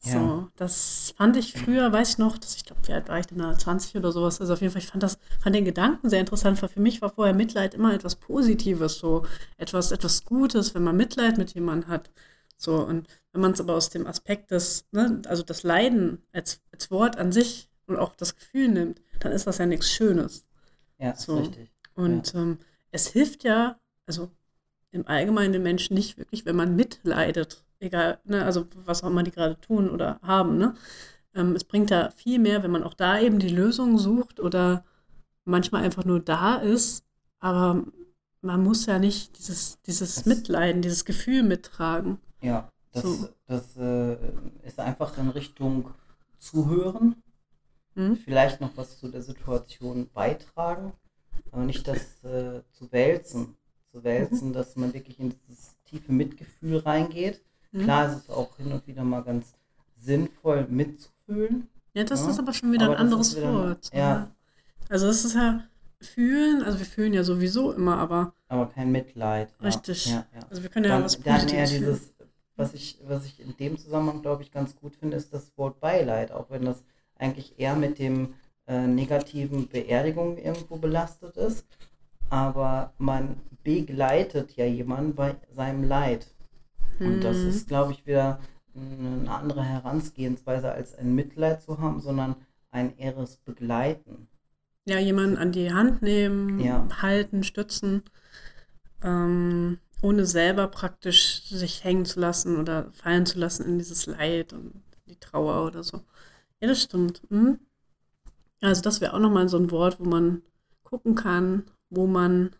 So, 0.00 0.18
Ja. 0.18 0.48
das 0.56 1.14
fand 1.16 1.34
ich 1.36 1.54
früher, 1.54 1.90
weiß 1.90 2.10
ich 2.10 2.18
noch, 2.18 2.36
dass 2.36 2.56
ich 2.56 2.66
glaube, 2.66 2.86
wie 2.86 2.92
alt 2.92 3.08
war 3.08 3.18
ich 3.20 3.26
denn 3.26 3.38
da, 3.38 3.56
20 3.56 3.96
oder 3.96 4.12
sowas. 4.12 4.38
Also 4.40 4.52
auf 4.52 4.60
jeden 4.60 4.72
Fall, 4.72 4.82
ich 4.82 4.88
fand 4.88 5.02
das, 5.02 5.18
fand 5.40 5.56
den 5.56 5.64
Gedanken 5.64 6.10
sehr 6.10 6.20
interessant, 6.20 6.60
weil 6.60 6.68
für 6.68 6.80
mich 6.80 7.00
war 7.00 7.08
vorher 7.10 7.34
Mitleid 7.34 7.72
immer 7.72 7.94
etwas 7.94 8.16
Positives, 8.16 8.98
so 8.98 9.24
etwas, 9.56 9.92
etwas 9.92 10.24
Gutes, 10.26 10.74
wenn 10.74 10.84
man 10.84 10.96
Mitleid 10.96 11.38
mit 11.38 11.54
jemandem 11.54 11.88
hat. 11.88 12.10
So, 12.58 12.84
und 12.84 13.08
wenn 13.32 13.40
man 13.40 13.52
es 13.52 13.60
aber 13.60 13.74
aus 13.74 13.88
dem 13.90 14.06
Aspekt 14.06 14.50
des, 14.50 14.86
ne, 14.92 15.22
also 15.26 15.42
das 15.42 15.62
Leiden 15.62 16.22
als, 16.32 16.60
als 16.70 16.90
Wort 16.90 17.16
an 17.16 17.32
sich 17.32 17.70
und 17.86 17.96
auch 17.96 18.14
das 18.14 18.36
Gefühl 18.36 18.68
nimmt, 18.68 19.00
dann 19.20 19.32
ist 19.32 19.46
das 19.46 19.56
ja 19.58 19.64
nichts 19.66 19.90
Schönes. 19.90 20.44
Ja, 20.98 21.14
So. 21.16 21.38
richtig. 21.38 21.73
Und 21.94 22.34
ähm, 22.34 22.58
es 22.90 23.08
hilft 23.08 23.44
ja, 23.44 23.78
also 24.06 24.30
im 24.92 25.06
Allgemeinen 25.08 25.52
den 25.52 25.62
Menschen 25.62 25.94
nicht 25.94 26.18
wirklich, 26.18 26.46
wenn 26.46 26.56
man 26.56 26.76
mitleidet. 26.76 27.64
Egal, 27.80 28.20
ne, 28.24 28.44
also 28.44 28.66
was 28.84 29.02
auch 29.02 29.08
immer 29.08 29.22
die 29.22 29.30
gerade 29.32 29.60
tun 29.60 29.90
oder 29.90 30.18
haben, 30.22 30.58
ne? 30.58 30.74
Ähm, 31.34 31.56
es 31.56 31.64
bringt 31.64 31.90
ja 31.90 32.10
viel 32.12 32.38
mehr, 32.38 32.62
wenn 32.62 32.70
man 32.70 32.84
auch 32.84 32.94
da 32.94 33.18
eben 33.18 33.38
die 33.40 33.48
Lösung 33.48 33.98
sucht 33.98 34.40
oder 34.40 34.84
manchmal 35.44 35.82
einfach 35.84 36.04
nur 36.04 36.20
da 36.20 36.56
ist, 36.56 37.04
aber 37.40 37.84
man 38.40 38.62
muss 38.62 38.86
ja 38.86 38.98
nicht 38.98 39.38
dieses, 39.38 39.80
dieses 39.82 40.16
Das- 40.16 40.26
Mitleiden, 40.26 40.82
dieses 40.82 41.04
Gefühl 41.04 41.42
mittragen. 41.42 42.18
Ja, 42.40 42.68
das, 42.92 43.02
So. 43.02 43.28
das 43.46 43.76
äh, 43.76 44.16
ist 44.62 44.78
einfach 44.78 45.16
in 45.18 45.30
Richtung 45.30 45.90
Zuhören, 46.38 47.16
Hm? 47.96 48.16
vielleicht 48.16 48.60
noch 48.60 48.76
was 48.76 48.98
zu 48.98 49.08
der 49.08 49.22
Situation 49.22 50.08
beitragen, 50.12 50.92
aber 51.54 51.64
nicht 51.64 51.86
das 51.86 52.22
äh, 52.24 52.62
zu 52.72 52.90
wälzen. 52.90 53.56
Zu 53.92 54.02
wälzen, 54.04 54.52
dass 54.52 54.74
man 54.76 54.92
wirklich 54.92 55.20
in 55.20 55.34
dieses 55.48 55.76
tiefe 55.84 56.12
Mitgefühl 56.12 56.78
reingeht. 56.78 57.40
Hm? 57.72 57.82
Klar 57.84 58.08
ist 58.10 58.16
es 58.24 58.30
auch 58.30 58.56
hin 58.56 58.72
und 58.72 58.86
wieder 58.86 59.04
mal 59.04 59.22
ganz 59.22 59.54
sinnvoll 59.96 60.66
mitzufühlen. 60.68 61.68
Ja, 61.94 62.02
das 62.04 62.22
Ja, 62.24 62.30
ist 62.30 62.38
aber 62.40 62.52
schon 62.52 62.72
wieder 62.72 62.86
aber 62.86 62.96
ein 62.96 63.00
anderes 63.02 63.36
wieder- 63.36 63.52
Wort. 63.54 63.90
ja. 63.92 64.30
Also 64.88 65.06
das 65.06 65.24
ist 65.24 65.34
ja 65.34 65.64
fühlen, 66.00 66.62
also 66.62 66.78
wir 66.78 66.84
fühlen 66.86 67.14
ja 67.14 67.24
sowieso 67.24 67.72
immer, 67.72 67.96
aber 67.98 68.34
Aber 68.48 68.68
kein 68.68 68.90
Mitleid. 68.92 69.48
Ja, 69.60 69.66
Richtig. 69.66 70.14
Also 70.50 70.62
wir 70.62 70.68
können 70.68 70.84
ja 70.86 70.90
Dann, 70.96 71.04
was 71.04 71.18
dann 71.20 71.24
eher 71.26 71.38
Positives 71.40 71.70
fühlen. 71.70 71.84
dieses, 71.84 72.14
was 72.56 72.74
ich, 72.74 72.98
was 73.06 73.24
ich 73.24 73.40
in 73.40 73.56
dem 73.56 73.78
Zusammenhang, 73.78 74.20
glaube 74.22 74.42
ich, 74.42 74.50
ganz 74.50 74.76
gut 74.76 74.96
finde, 74.96 75.16
ist 75.16 75.32
das 75.32 75.56
Wort 75.56 75.80
Beileid, 75.80 76.32
auch 76.32 76.50
wenn 76.50 76.64
das 76.64 76.82
eigentlich 77.16 77.54
eher 77.58 77.74
mit 77.76 77.98
dem 77.98 78.34
äh, 78.66 78.86
negativen 78.86 79.68
Beerdigung 79.68 80.38
irgendwo 80.38 80.76
belastet 80.76 81.36
ist. 81.36 81.66
Aber 82.30 82.92
man 82.98 83.36
begleitet 83.62 84.56
ja 84.56 84.64
jemanden 84.66 85.14
bei 85.14 85.36
seinem 85.54 85.84
Leid. 85.84 86.34
Und 87.00 87.22
das 87.24 87.42
Mhm. 87.42 87.48
ist, 87.50 87.68
glaube 87.68 87.92
ich, 87.92 88.06
wieder 88.06 88.40
eine 88.76 89.30
andere 89.30 89.62
Herangehensweise 89.64 90.72
als 90.72 90.94
ein 90.94 91.14
Mitleid 91.14 91.62
zu 91.62 91.78
haben, 91.78 92.00
sondern 92.00 92.36
ein 92.70 92.96
eheres 92.98 93.36
Begleiten. 93.36 94.28
Ja, 94.86 94.98
jemanden 94.98 95.36
an 95.38 95.52
die 95.52 95.72
Hand 95.72 96.02
nehmen, 96.02 96.60
Ja. 96.60 96.86
halten, 97.00 97.42
stützen, 97.44 98.02
ähm, 99.02 99.78
ohne 100.02 100.26
selber 100.26 100.68
praktisch 100.68 101.42
sich 101.44 101.84
hängen 101.84 102.04
zu 102.04 102.20
lassen 102.20 102.58
oder 102.58 102.92
fallen 102.92 103.26
zu 103.26 103.38
lassen 103.38 103.64
in 103.66 103.78
dieses 103.78 104.06
Leid 104.06 104.52
und 104.52 104.82
die 105.06 105.16
Trauer 105.18 105.64
oder 105.66 105.82
so. 105.84 105.98
Ja, 106.60 106.68
das 106.68 106.82
stimmt. 106.82 107.22
Mhm. 107.30 107.58
Also 108.60 108.82
das 108.82 109.00
wäre 109.00 109.12
auch 109.14 109.18
nochmal 109.18 109.48
so 109.48 109.58
ein 109.58 109.70
Wort, 109.70 109.98
wo 110.00 110.04
man 110.04 110.42
gucken 110.82 111.14
kann, 111.14 111.64
wo 111.90 112.06
man 112.06 112.54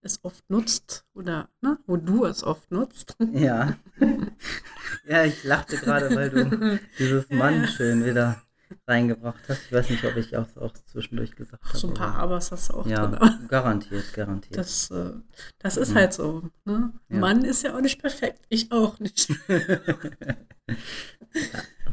es 0.00 0.20
oft 0.24 0.48
nutzt 0.48 1.04
oder 1.14 1.48
ne, 1.60 1.78
wo 1.86 1.96
du 1.96 2.24
es 2.24 2.44
oft 2.44 2.70
nutzt. 2.70 3.16
Ja. 3.32 3.76
ja, 5.08 5.24
ich 5.24 5.42
lachte 5.44 5.76
gerade, 5.76 6.14
weil 6.14 6.30
du 6.30 6.78
dieses 6.98 7.26
Ja. 7.28 7.36
Mann 7.36 7.66
schön 7.66 8.04
wieder 8.04 8.40
reingebracht 8.86 9.40
hast. 9.48 9.62
Ich 9.66 9.72
weiß 9.72 9.90
nicht, 9.90 10.04
ob 10.04 10.16
ich 10.16 10.36
auch, 10.36 10.46
auch 10.56 10.72
zwischendurch 10.86 11.34
gesagt 11.34 11.64
habe. 11.64 11.76
So 11.78 11.88
ein 11.88 11.94
paar 11.94 12.14
Abers 12.16 12.52
hast 12.52 12.68
du 12.70 12.74
auch 12.74 12.86
ja, 12.86 13.06
drin. 13.06 13.48
garantiert, 13.48 14.12
garantiert. 14.12 14.58
Das, 14.58 14.90
äh, 14.90 15.12
das 15.58 15.76
ist 15.78 15.90
Mhm. 15.90 15.94
halt 15.94 16.12
so. 16.12 16.50
Ne? 16.64 16.92
Ja. 17.08 17.18
Mann 17.18 17.44
ist 17.44 17.62
ja 17.62 17.74
auch 17.76 17.80
nicht 17.80 18.00
perfekt. 18.00 18.44
Ich 18.48 18.70
auch 18.70 18.98
nicht. 19.00 19.32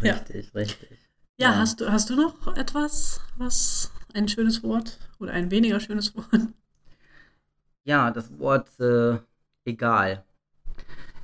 Ja. 0.02 0.14
richtig, 0.16 0.54
richtig. 0.54 1.05
Ja, 1.38 1.52
Ja. 1.52 1.58
Hast, 1.60 1.80
du, 1.82 1.90
hast 1.92 2.10
du 2.10 2.16
noch 2.16 2.56
etwas, 2.58 3.22
was 3.38 3.92
ein 4.14 4.28
schönes 4.28 4.64
Wort 4.64 5.00
oder 5.20 5.32
ein 5.34 5.50
weniger 5.52 5.80
schönes 5.80 6.14
Wort? 6.16 6.50
Ja, 7.84 8.12
das 8.12 8.38
Wort 8.40 8.70
äh, 8.80 9.20
egal. 9.66 10.26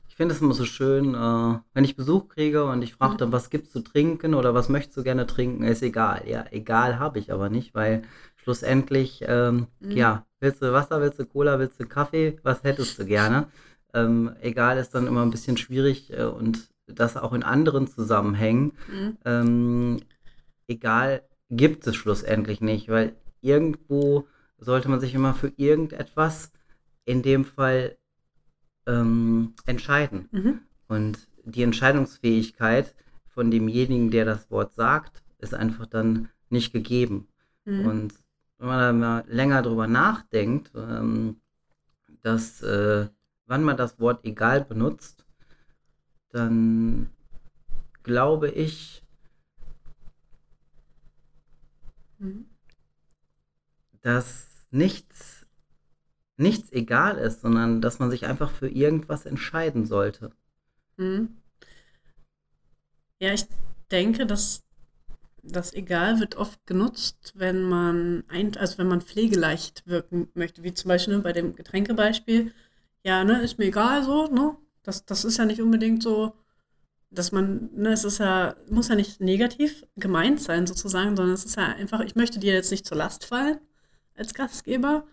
Ich 0.08 0.15
finde 0.15 0.36
es 0.36 0.41
immer 0.41 0.54
so 0.54 0.65
schön, 0.65 1.15
äh, 1.15 1.60
wenn 1.74 1.84
ich 1.84 1.95
Besuch 1.95 2.28
kriege 2.28 2.65
und 2.65 2.82
ich 2.84 2.93
frage 2.93 3.17
dann, 3.17 3.32
was 3.32 3.50
gibt's 3.50 3.71
zu 3.71 3.80
trinken 3.82 4.36
oder 4.36 4.54
was 4.54 4.69
möchtest 4.69 4.97
du 4.97 5.04
gerne 5.04 5.26
trinken, 5.26 5.63
ist 5.63 5.82
egal. 5.82 6.24
Ja, 6.28 6.45
egal 6.52 7.00
habe 7.00 7.17
ich 7.19 7.32
aber 7.32 7.50
nicht, 7.50 7.74
weil 7.74 8.04
schlussendlich, 8.43 9.24
ähm, 9.28 9.67
Mhm. 9.80 9.97
ja, 9.97 10.26
willst 10.39 10.62
du 10.62 10.71
Wasser, 10.74 11.02
willst 11.02 11.19
du 11.19 11.26
Cola, 11.26 11.58
willst 11.60 11.80
du 11.80 11.86
Kaffee, 11.88 12.39
was 12.43 12.63
hättest 12.63 13.00
du 13.00 13.06
gerne? 13.06 13.47
Ähm, 13.93 14.36
egal 14.41 14.78
ist 14.78 14.91
dann 14.93 15.08
immer 15.08 15.21
ein 15.24 15.32
bisschen 15.32 15.58
schwierig 15.58 16.12
äh, 16.12 16.24
und 16.26 16.69
das 16.99 17.17
auch 17.17 17.34
in 17.34 17.43
anderen 17.43 17.88
Zusammenhängen. 17.88 18.73
Mhm. 18.91 19.17
Ähm, 19.25 19.97
egal 20.67 21.23
gibt 21.49 21.86
es 21.88 21.95
schlussendlich 21.95 22.62
nicht, 22.62 22.89
weil 22.89 23.15
irgendwo 23.41 24.27
sollte 24.58 24.89
man 24.89 24.99
sich 24.99 25.13
immer 25.13 25.34
für 25.34 25.51
irgendetwas, 25.58 26.51
in 27.06 27.21
dem 27.21 27.45
Fall, 27.45 27.97
ähm, 28.88 29.54
entscheiden. 29.65 30.30
Mhm. 30.32 30.60
Und 30.88 31.27
die 31.43 31.63
Entscheidungsfähigkeit 31.63 32.95
von 33.27 33.51
demjenigen, 33.51 34.12
der 34.12 34.25
das 34.25 34.49
Wort 34.51 34.73
sagt, 34.73 35.23
ist 35.39 35.54
einfach 35.54 35.88
dann 35.88 36.30
nicht 36.49 36.73
gegeben. 36.73 37.27
Mhm. 37.65 37.86
Und 37.86 38.13
wenn 38.58 38.67
man 38.67 38.80
da 38.80 38.93
mal 38.93 39.23
länger 39.27 39.62
drüber 39.62 39.88
nachdenkt, 39.88 40.71
ähm, 40.75 41.38
dass 42.21 42.62
äh, 42.62 43.08
wann 43.47 43.63
man 43.63 43.77
das 43.77 43.99
Wort 43.99 44.23
egal 44.23 44.63
benutzt, 44.63 45.25
dann 46.31 47.09
glaube 48.03 48.49
ich, 48.49 49.03
Mhm. 52.19 52.45
dass 54.01 54.47
nichts, 54.71 55.45
nichts 56.37 56.71
egal 56.73 57.17
ist, 57.17 57.41
sondern 57.41 57.81
dass 57.81 57.99
man 57.99 58.11
sich 58.11 58.25
einfach 58.25 58.51
für 58.51 58.69
irgendwas 58.69 59.25
entscheiden 59.25 59.85
sollte. 59.85 60.31
Mhm. 60.97 61.41
Ja, 63.21 63.33
ich 63.33 63.45
denke, 63.91 64.25
dass 64.25 64.63
das 65.43 65.73
egal 65.73 66.19
wird 66.19 66.35
oft 66.37 66.65
genutzt, 66.67 67.33
wenn 67.35 67.63
man 67.63 68.23
ein, 68.29 68.57
also 68.57 68.77
wenn 68.79 68.87
man 68.87 69.01
pflegeleicht 69.01 69.87
wirken 69.87 70.29
möchte, 70.35 70.63
wie 70.63 70.73
zum 70.73 70.89
Beispiel 70.89 71.15
ne, 71.17 71.21
bei 71.23 71.33
dem 71.33 71.55
Getränkebeispiel. 71.55 72.53
Ja, 73.05 73.23
ne, 73.23 73.41
ist 73.43 73.59
mir 73.59 73.65
egal 73.65 74.03
so, 74.03 74.27
ne? 74.27 74.57
Das, 74.83 75.05
das 75.05 75.25
ist 75.25 75.37
ja 75.37 75.45
nicht 75.45 75.61
unbedingt 75.61 76.01
so, 76.03 76.33
dass 77.11 77.31
man, 77.31 77.69
ne, 77.75 77.91
es 77.91 78.03
ist 78.03 78.19
ja, 78.19 78.55
muss 78.69 78.87
ja 78.87 78.95
nicht 78.95 79.19
negativ 79.21 79.85
gemeint 79.97 80.41
sein 80.41 80.65
sozusagen, 80.65 81.15
sondern 81.15 81.33
es 81.33 81.45
ist 81.45 81.57
ja 81.57 81.67
einfach, 81.67 81.99
ich 82.01 82.15
möchte 82.15 82.39
dir 82.39 82.53
jetzt 82.53 82.71
nicht 82.71 82.85
zur 82.85 82.97
Last 82.97 83.25
fallen 83.25 83.59
als 84.15 84.33
Gastgeber 84.33 85.05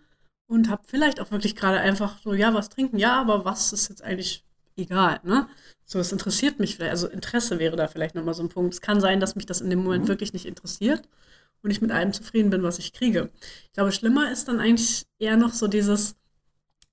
und 0.47 0.69
habe 0.69 0.83
vielleicht 0.87 1.19
auch 1.19 1.31
wirklich 1.31 1.55
gerade 1.55 1.79
einfach 1.79 2.19
so, 2.23 2.33
ja, 2.33 2.53
was 2.53 2.69
trinken, 2.69 2.97
ja, 2.97 3.19
aber 3.19 3.45
was 3.45 3.73
ist 3.73 3.89
jetzt 3.89 4.01
eigentlich 4.03 4.45
egal, 4.77 5.19
ne? 5.23 5.47
So, 5.85 5.99
es 5.99 6.11
interessiert 6.11 6.59
mich 6.59 6.75
vielleicht, 6.75 6.91
also 6.91 7.07
Interesse 7.07 7.59
wäre 7.59 7.75
da 7.75 7.87
vielleicht 7.87 8.15
nochmal 8.15 8.33
so 8.33 8.43
ein 8.43 8.49
Punkt. 8.49 8.73
Es 8.73 8.81
kann 8.81 9.01
sein, 9.01 9.19
dass 9.19 9.35
mich 9.35 9.45
das 9.45 9.59
in 9.61 9.69
dem 9.69 9.83
Moment 9.83 10.05
Mhm. 10.05 10.07
wirklich 10.07 10.33
nicht 10.33 10.45
interessiert 10.45 11.07
und 11.63 11.71
ich 11.71 11.81
mit 11.81 11.91
allem 11.91 12.13
zufrieden 12.13 12.49
bin, 12.49 12.63
was 12.63 12.79
ich 12.79 12.93
kriege. 12.93 13.29
Ich 13.65 13.73
glaube, 13.73 13.91
schlimmer 13.91 14.31
ist 14.31 14.47
dann 14.47 14.59
eigentlich 14.59 15.05
eher 15.19 15.35
noch 15.37 15.53
so 15.53 15.67
dieses, 15.67 16.15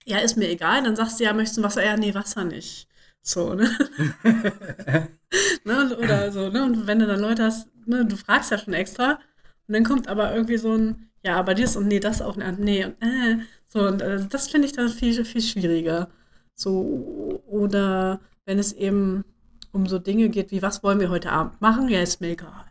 ja, 0.07 0.19
ist 0.19 0.37
mir 0.37 0.49
egal, 0.49 0.83
dann 0.85 0.97
sagst 0.97 1.21
du, 1.21 1.25
ja, 1.25 1.33
möchtest 1.33 1.59
du 1.59 1.63
Wasser? 1.63 1.85
Ja, 1.85 1.97
nee, 1.97 2.15
Wasser 2.15 2.45
nicht. 2.45 2.89
So, 3.23 3.55
ne? 3.55 3.69
ne? 5.65 5.97
Oder 5.99 6.33
so, 6.33 6.49
ne? 6.51 6.65
Und 6.65 6.87
wenn 6.87 6.99
du 6.99 7.07
dann 7.07 7.21
Leute 7.21 7.45
hast, 7.45 7.69
ne, 7.87 8.05
du 8.05 8.17
fragst 8.17 8.51
ja 8.51 8.59
schon 8.59 8.75
extra 8.75 9.19
und 9.69 9.75
dann 9.75 9.85
kommt 9.85 10.09
aber 10.09 10.35
irgendwie 10.35 10.59
so 10.59 10.73
ein, 10.77 11.11
ja, 11.25 11.37
aber 11.37 11.55
dies 11.55 11.77
und 11.77 11.89
nee, 11.89 12.01
das 12.01 12.23
auch 12.23 12.37
nicht, 12.37 12.59
nee, 12.59 12.85
und 12.85 13.03
äh, 13.03 13.39
so, 13.67 13.81
und 13.87 14.01
äh, 14.01 14.25
das 14.29 14.49
finde 14.49 14.67
ich 14.67 14.73
dann 14.73 14.89
viel, 14.89 15.25
viel 15.25 15.43
schwieriger. 15.43 16.09
So, 16.55 17.43
oder 17.47 18.21
wenn 18.45 18.59
es 18.59 18.73
eben 18.73 19.25
um 19.73 19.87
so 19.87 19.99
Dinge 19.99 20.29
geht 20.29 20.51
wie, 20.53 20.63
was 20.63 20.83
wollen 20.83 21.01
wir 21.01 21.11
heute 21.11 21.33
Abend 21.33 21.61
machen? 21.61 21.89
Ja, 21.89 22.01
ist 22.01 22.21
mir 22.21 22.31
egal. 22.31 22.65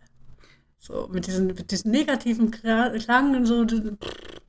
So, 0.80 1.10
mit 1.12 1.28
diesen, 1.28 1.48
mit 1.48 1.72
diesen 1.72 1.92
negativen 1.92 2.52
Kla- 2.52 2.98
Klang 3.04 3.36
und 3.36 3.46
so, 3.46 3.66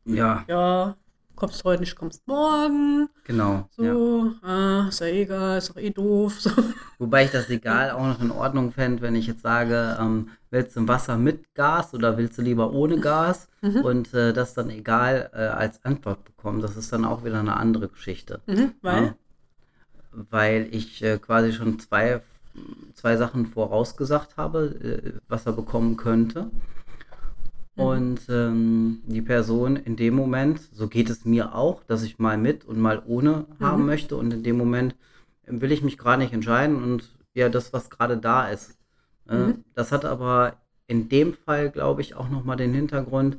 Ja, 0.04 0.44
ja, 0.48 0.96
kommst 1.36 1.62
heute 1.64 1.80
nicht, 1.80 1.96
kommst 1.96 2.26
morgen. 2.26 3.08
genau. 3.24 3.68
Ja. 3.76 3.92
So, 3.92 4.32
ah, 4.42 4.86
ist 4.88 5.00
ja 5.00 5.06
egal, 5.06 5.58
ist 5.58 5.70
doch 5.70 5.76
eh 5.76 5.90
doof. 5.90 6.40
So. 6.40 6.50
Wobei 6.98 7.24
ich 7.24 7.30
das 7.30 7.48
egal 7.50 7.90
auch 7.90 8.06
noch 8.06 8.20
in 8.20 8.30
Ordnung 8.30 8.72
fände, 8.72 9.02
wenn 9.02 9.14
ich 9.14 9.26
jetzt 9.26 9.42
sage, 9.42 9.96
ähm, 10.00 10.30
willst 10.50 10.74
du 10.76 10.80
ein 10.80 10.88
Wasser 10.88 11.16
mit 11.18 11.54
Gas 11.54 11.92
oder 11.94 12.16
willst 12.16 12.38
du 12.38 12.42
lieber 12.42 12.72
ohne 12.72 12.98
Gas? 12.98 13.48
Mhm. 13.62 13.80
Und 13.80 14.14
äh, 14.14 14.32
das 14.32 14.54
dann 14.54 14.70
egal 14.70 15.30
äh, 15.34 15.38
als 15.38 15.84
Antwort 15.84 16.24
bekommen. 16.24 16.60
Das 16.60 16.76
ist 16.76 16.92
dann 16.92 17.04
auch 17.04 17.24
wieder 17.24 17.40
eine 17.40 17.56
andere 17.56 17.88
Geschichte. 17.88 18.40
Mhm, 18.46 18.74
weil, 18.80 19.02
Ja. 19.06 19.14
Weil 20.12 20.68
ich 20.70 21.02
äh, 21.02 21.18
quasi 21.18 21.52
schon 21.52 21.80
zwei, 21.80 22.20
zwei 22.94 23.16
Sachen 23.16 23.46
vorausgesagt 23.46 24.36
habe, 24.36 24.66
äh, 24.66 25.18
was 25.26 25.46
er 25.46 25.52
bekommen 25.54 25.96
könnte. 25.96 26.50
Mhm. 27.76 27.82
Und 27.84 28.20
ähm, 28.28 29.02
die 29.06 29.22
Person 29.22 29.76
in 29.76 29.96
dem 29.96 30.14
Moment, 30.14 30.60
so 30.72 30.88
geht 30.88 31.10
es 31.10 31.24
mir 31.24 31.54
auch, 31.54 31.82
dass 31.84 32.02
ich 32.02 32.18
mal 32.18 32.38
mit 32.38 32.64
und 32.64 32.78
mal 32.80 33.02
ohne 33.06 33.46
haben 33.60 33.82
Mhm. 33.82 33.86
möchte. 33.86 34.16
Und 34.16 34.32
in 34.32 34.42
dem 34.42 34.56
Moment 34.58 34.94
will 35.46 35.72
ich 35.72 35.82
mich 35.82 35.98
gerade 35.98 36.22
nicht 36.22 36.32
entscheiden 36.32 36.82
und 36.82 37.04
ja, 37.34 37.48
das, 37.48 37.72
was 37.72 37.90
gerade 37.90 38.16
da 38.16 38.48
ist. 38.48 38.76
Äh, 39.28 39.36
Mhm. 39.36 39.64
Das 39.74 39.92
hat 39.92 40.04
aber 40.04 40.54
in 40.88 41.08
dem 41.08 41.34
Fall, 41.34 41.70
glaube 41.70 42.00
ich, 42.00 42.14
auch 42.14 42.28
nochmal 42.28 42.56
den 42.56 42.72
Hintergrund, 42.72 43.36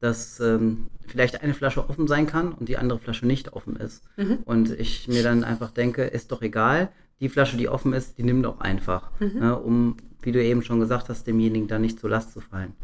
dass 0.00 0.38
ähm, 0.40 0.86
vielleicht 1.06 1.42
eine 1.42 1.54
Flasche 1.54 1.88
offen 1.88 2.06
sein 2.06 2.26
kann 2.26 2.52
und 2.52 2.68
die 2.68 2.76
andere 2.78 2.98
Flasche 2.98 3.26
nicht 3.26 3.52
offen 3.52 3.76
ist. 3.76 4.02
Mhm. 4.16 4.38
Und 4.44 4.70
ich 4.70 5.08
mir 5.08 5.22
dann 5.22 5.44
einfach 5.44 5.70
denke, 5.72 6.04
ist 6.04 6.30
doch 6.32 6.42
egal, 6.42 6.90
die 7.20 7.28
Flasche, 7.28 7.56
die 7.56 7.68
offen 7.68 7.92
ist, 7.92 8.18
die 8.18 8.22
nimm 8.22 8.42
doch 8.42 8.60
einfach, 8.60 9.10
Mhm. 9.20 9.38
ne, 9.38 9.58
um, 9.58 9.96
wie 10.22 10.32
du 10.32 10.42
eben 10.42 10.62
schon 10.62 10.80
gesagt 10.80 11.08
hast, 11.08 11.26
demjenigen 11.26 11.68
dann 11.68 11.82
nicht 11.82 11.98
zur 12.00 12.10
Last 12.10 12.32
zu 12.32 12.40
fallen. 12.40 12.74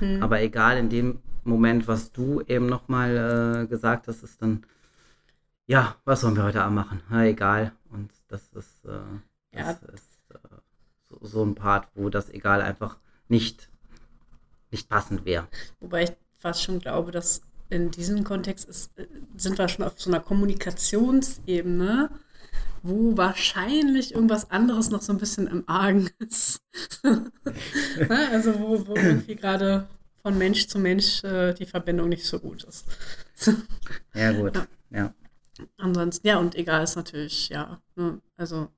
Mhm. 0.00 0.22
Aber 0.22 0.40
egal, 0.40 0.78
in 0.78 0.88
dem 0.88 1.18
Moment, 1.44 1.86
was 1.88 2.12
du 2.12 2.40
eben 2.46 2.66
nochmal 2.66 3.62
äh, 3.64 3.66
gesagt 3.66 4.08
hast, 4.08 4.22
ist 4.22 4.40
dann, 4.42 4.64
ja, 5.66 5.96
was 6.04 6.20
sollen 6.20 6.36
wir 6.36 6.44
heute 6.44 6.62
Abend 6.62 6.76
machen? 6.76 7.00
Na, 7.10 7.24
egal. 7.24 7.72
Und 7.90 8.10
das 8.28 8.42
ist, 8.54 8.84
äh, 8.84 8.90
Ja. 9.56 9.72
das 9.72 9.82
ist 9.94 10.20
äh, 10.34 10.38
so, 11.08 11.18
so 11.22 11.44
ein 11.44 11.54
Part, 11.54 11.88
wo 11.94 12.08
das 12.08 12.30
egal 12.30 12.60
einfach 12.62 12.96
nicht, 13.28 13.68
nicht 14.70 14.88
passend 14.88 15.24
wäre. 15.24 15.46
Wobei 15.80 16.04
ich 16.04 16.12
fast 16.38 16.62
schon 16.62 16.78
glaube, 16.80 17.10
dass 17.12 17.42
in 17.68 17.90
diesem 17.90 18.24
Kontext 18.24 18.68
ist, 18.68 18.96
äh, 18.98 19.06
sind 19.36 19.58
wir 19.58 19.68
schon 19.68 19.84
auf 19.84 20.00
so 20.00 20.10
einer 20.10 20.20
Kommunikationsebene, 20.20 22.10
wo 22.88 23.16
wahrscheinlich 23.16 24.14
irgendwas 24.14 24.50
anderes 24.50 24.90
noch 24.90 25.02
so 25.02 25.12
ein 25.12 25.18
bisschen 25.18 25.46
im 25.46 25.64
Argen 25.68 26.10
ist. 26.18 26.60
Ne? 27.04 28.28
also 28.32 28.58
wo, 28.60 28.86
wo 28.86 28.94
irgendwie 28.94 29.34
gerade 29.36 29.86
von 30.22 30.36
Mensch 30.36 30.66
zu 30.66 30.78
Mensch 30.78 31.24
äh, 31.24 31.54
die 31.54 31.64
Verbindung 31.66 32.08
nicht 32.08 32.26
so 32.26 32.38
gut 32.38 32.64
ist. 32.64 32.84
Ja, 34.14 34.32
gut. 34.32 34.56
Ja. 34.56 34.66
Ja. 34.90 35.14
Ansonsten, 35.78 36.26
ja, 36.26 36.38
und 36.38 36.54
egal 36.54 36.84
ist 36.84 36.96
natürlich, 36.96 37.48
ja. 37.48 37.80
Ne? 37.94 38.20
Also, 38.36 38.68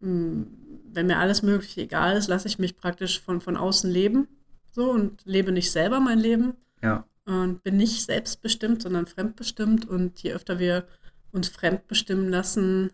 mh, 0.00 0.46
wenn 0.92 1.06
mir 1.06 1.18
alles 1.18 1.42
Mögliche 1.42 1.82
egal 1.82 2.16
ist, 2.16 2.28
lasse 2.28 2.48
ich 2.48 2.58
mich 2.58 2.76
praktisch 2.78 3.20
von, 3.20 3.40
von 3.40 3.56
außen 3.56 3.90
leben. 3.90 4.28
So 4.72 4.90
und 4.90 5.20
lebe 5.24 5.52
nicht 5.52 5.70
selber 5.70 6.00
mein 6.00 6.18
Leben 6.18 6.54
Ja. 6.82 7.04
und 7.24 7.62
bin 7.62 7.76
nicht 7.76 8.04
selbstbestimmt, 8.04 8.82
sondern 8.82 9.06
fremdbestimmt. 9.06 9.86
Und 9.86 10.22
je 10.22 10.32
öfter 10.32 10.58
wir 10.58 10.86
uns 11.32 11.48
fremdbestimmen 11.48 12.28
lassen, 12.28 12.90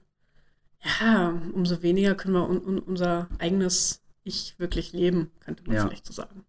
ja, 1.00 1.30
umso 1.54 1.82
weniger 1.82 2.14
können 2.14 2.34
wir 2.34 2.48
un, 2.48 2.60
un, 2.64 2.78
unser 2.80 3.28
eigenes 3.38 4.02
Ich 4.24 4.58
wirklich 4.58 4.92
leben, 4.92 5.32
könnte 5.40 5.64
man 5.64 5.76
Ja. 5.76 5.82
vielleicht 5.88 6.06
so 6.06 6.12
sagen. 6.12 6.44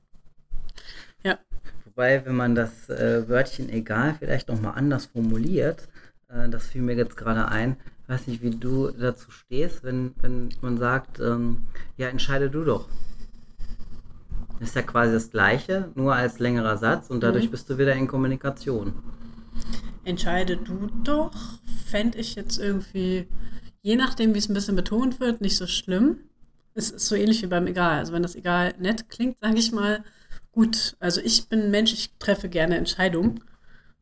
Wobei, 1.86 2.26
wenn 2.26 2.36
man 2.36 2.56
das 2.56 2.89
äh, 2.89 3.28
Wörtchen 3.30 3.69
egal 3.69 4.15
vielleicht 4.19 4.50
nochmal 4.50 4.74
anders 4.76 5.06
formuliert, 5.06 5.88
äh, 6.30 6.50
das 6.50 6.67
fiel 6.67 6.82
mir 6.82 6.96
jetzt 6.96 7.15
gerade 7.17 7.48
ein, 7.48 7.78
ich 8.04 8.10
weiß 8.10 8.28
nicht, 8.28 8.41
wie 8.41 8.52
du 8.52 8.91
dazu 8.91 9.32
stehst, 9.32 9.84
wenn, 9.84 10.13
wenn 10.22 10.50
man 10.62 10.78
sagt, 10.78 11.19
ähm, 11.19 11.63
ja, 11.98 12.10
entscheide 12.10 12.50
du 12.50 12.63
doch. 12.65 12.88
Das 14.60 14.69
ist 14.69 14.76
ja 14.76 14.82
quasi 14.82 15.13
das 15.13 15.30
Gleiche, 15.32 15.91
nur 15.96 16.15
als 16.15 16.39
längerer 16.39 16.78
Satz 16.78 17.10
und 17.10 17.22
dadurch 17.22 17.50
Mhm. 17.50 17.52
bist 17.52 17.69
du 17.69 17.78
wieder 17.78 17.93
in 17.93 18.08
Kommunikation. 18.08 18.93
Entscheide 20.06 20.58
du 20.58 20.88
doch, 21.04 21.60
fände 21.86 22.18
ich 22.18 22.36
jetzt 22.36 22.58
irgendwie, 22.60 23.28
je 23.82 23.96
nachdem, 23.96 24.34
wie 24.34 24.39
es 24.39 24.50
ein 24.50 24.54
bisschen 24.54 24.76
betont 24.76 25.20
wird, 25.20 25.42
nicht 25.42 25.58
so 25.58 25.68
schlimm. 25.68 26.20
es 26.76 26.92
ist 26.92 27.08
so 27.08 27.16
ähnlich 27.16 27.42
wie 27.42 27.48
beim 27.48 27.68
Egal. 27.68 28.00
Also 28.00 28.13
wenn 28.13 28.24
das 28.24 28.36
Egal 28.36 28.74
nett 28.80 29.10
klingt, 29.10 29.38
sage 29.42 29.60
ich 29.60 29.72
mal, 29.72 30.04
gut. 30.52 30.96
Also 31.00 31.22
ich 31.22 31.48
bin 31.50 31.72
Mensch, 31.72 31.94
ich 31.94 32.12
treffe 32.20 32.50
gerne 32.50 32.78
Entscheidungen. 32.78 33.44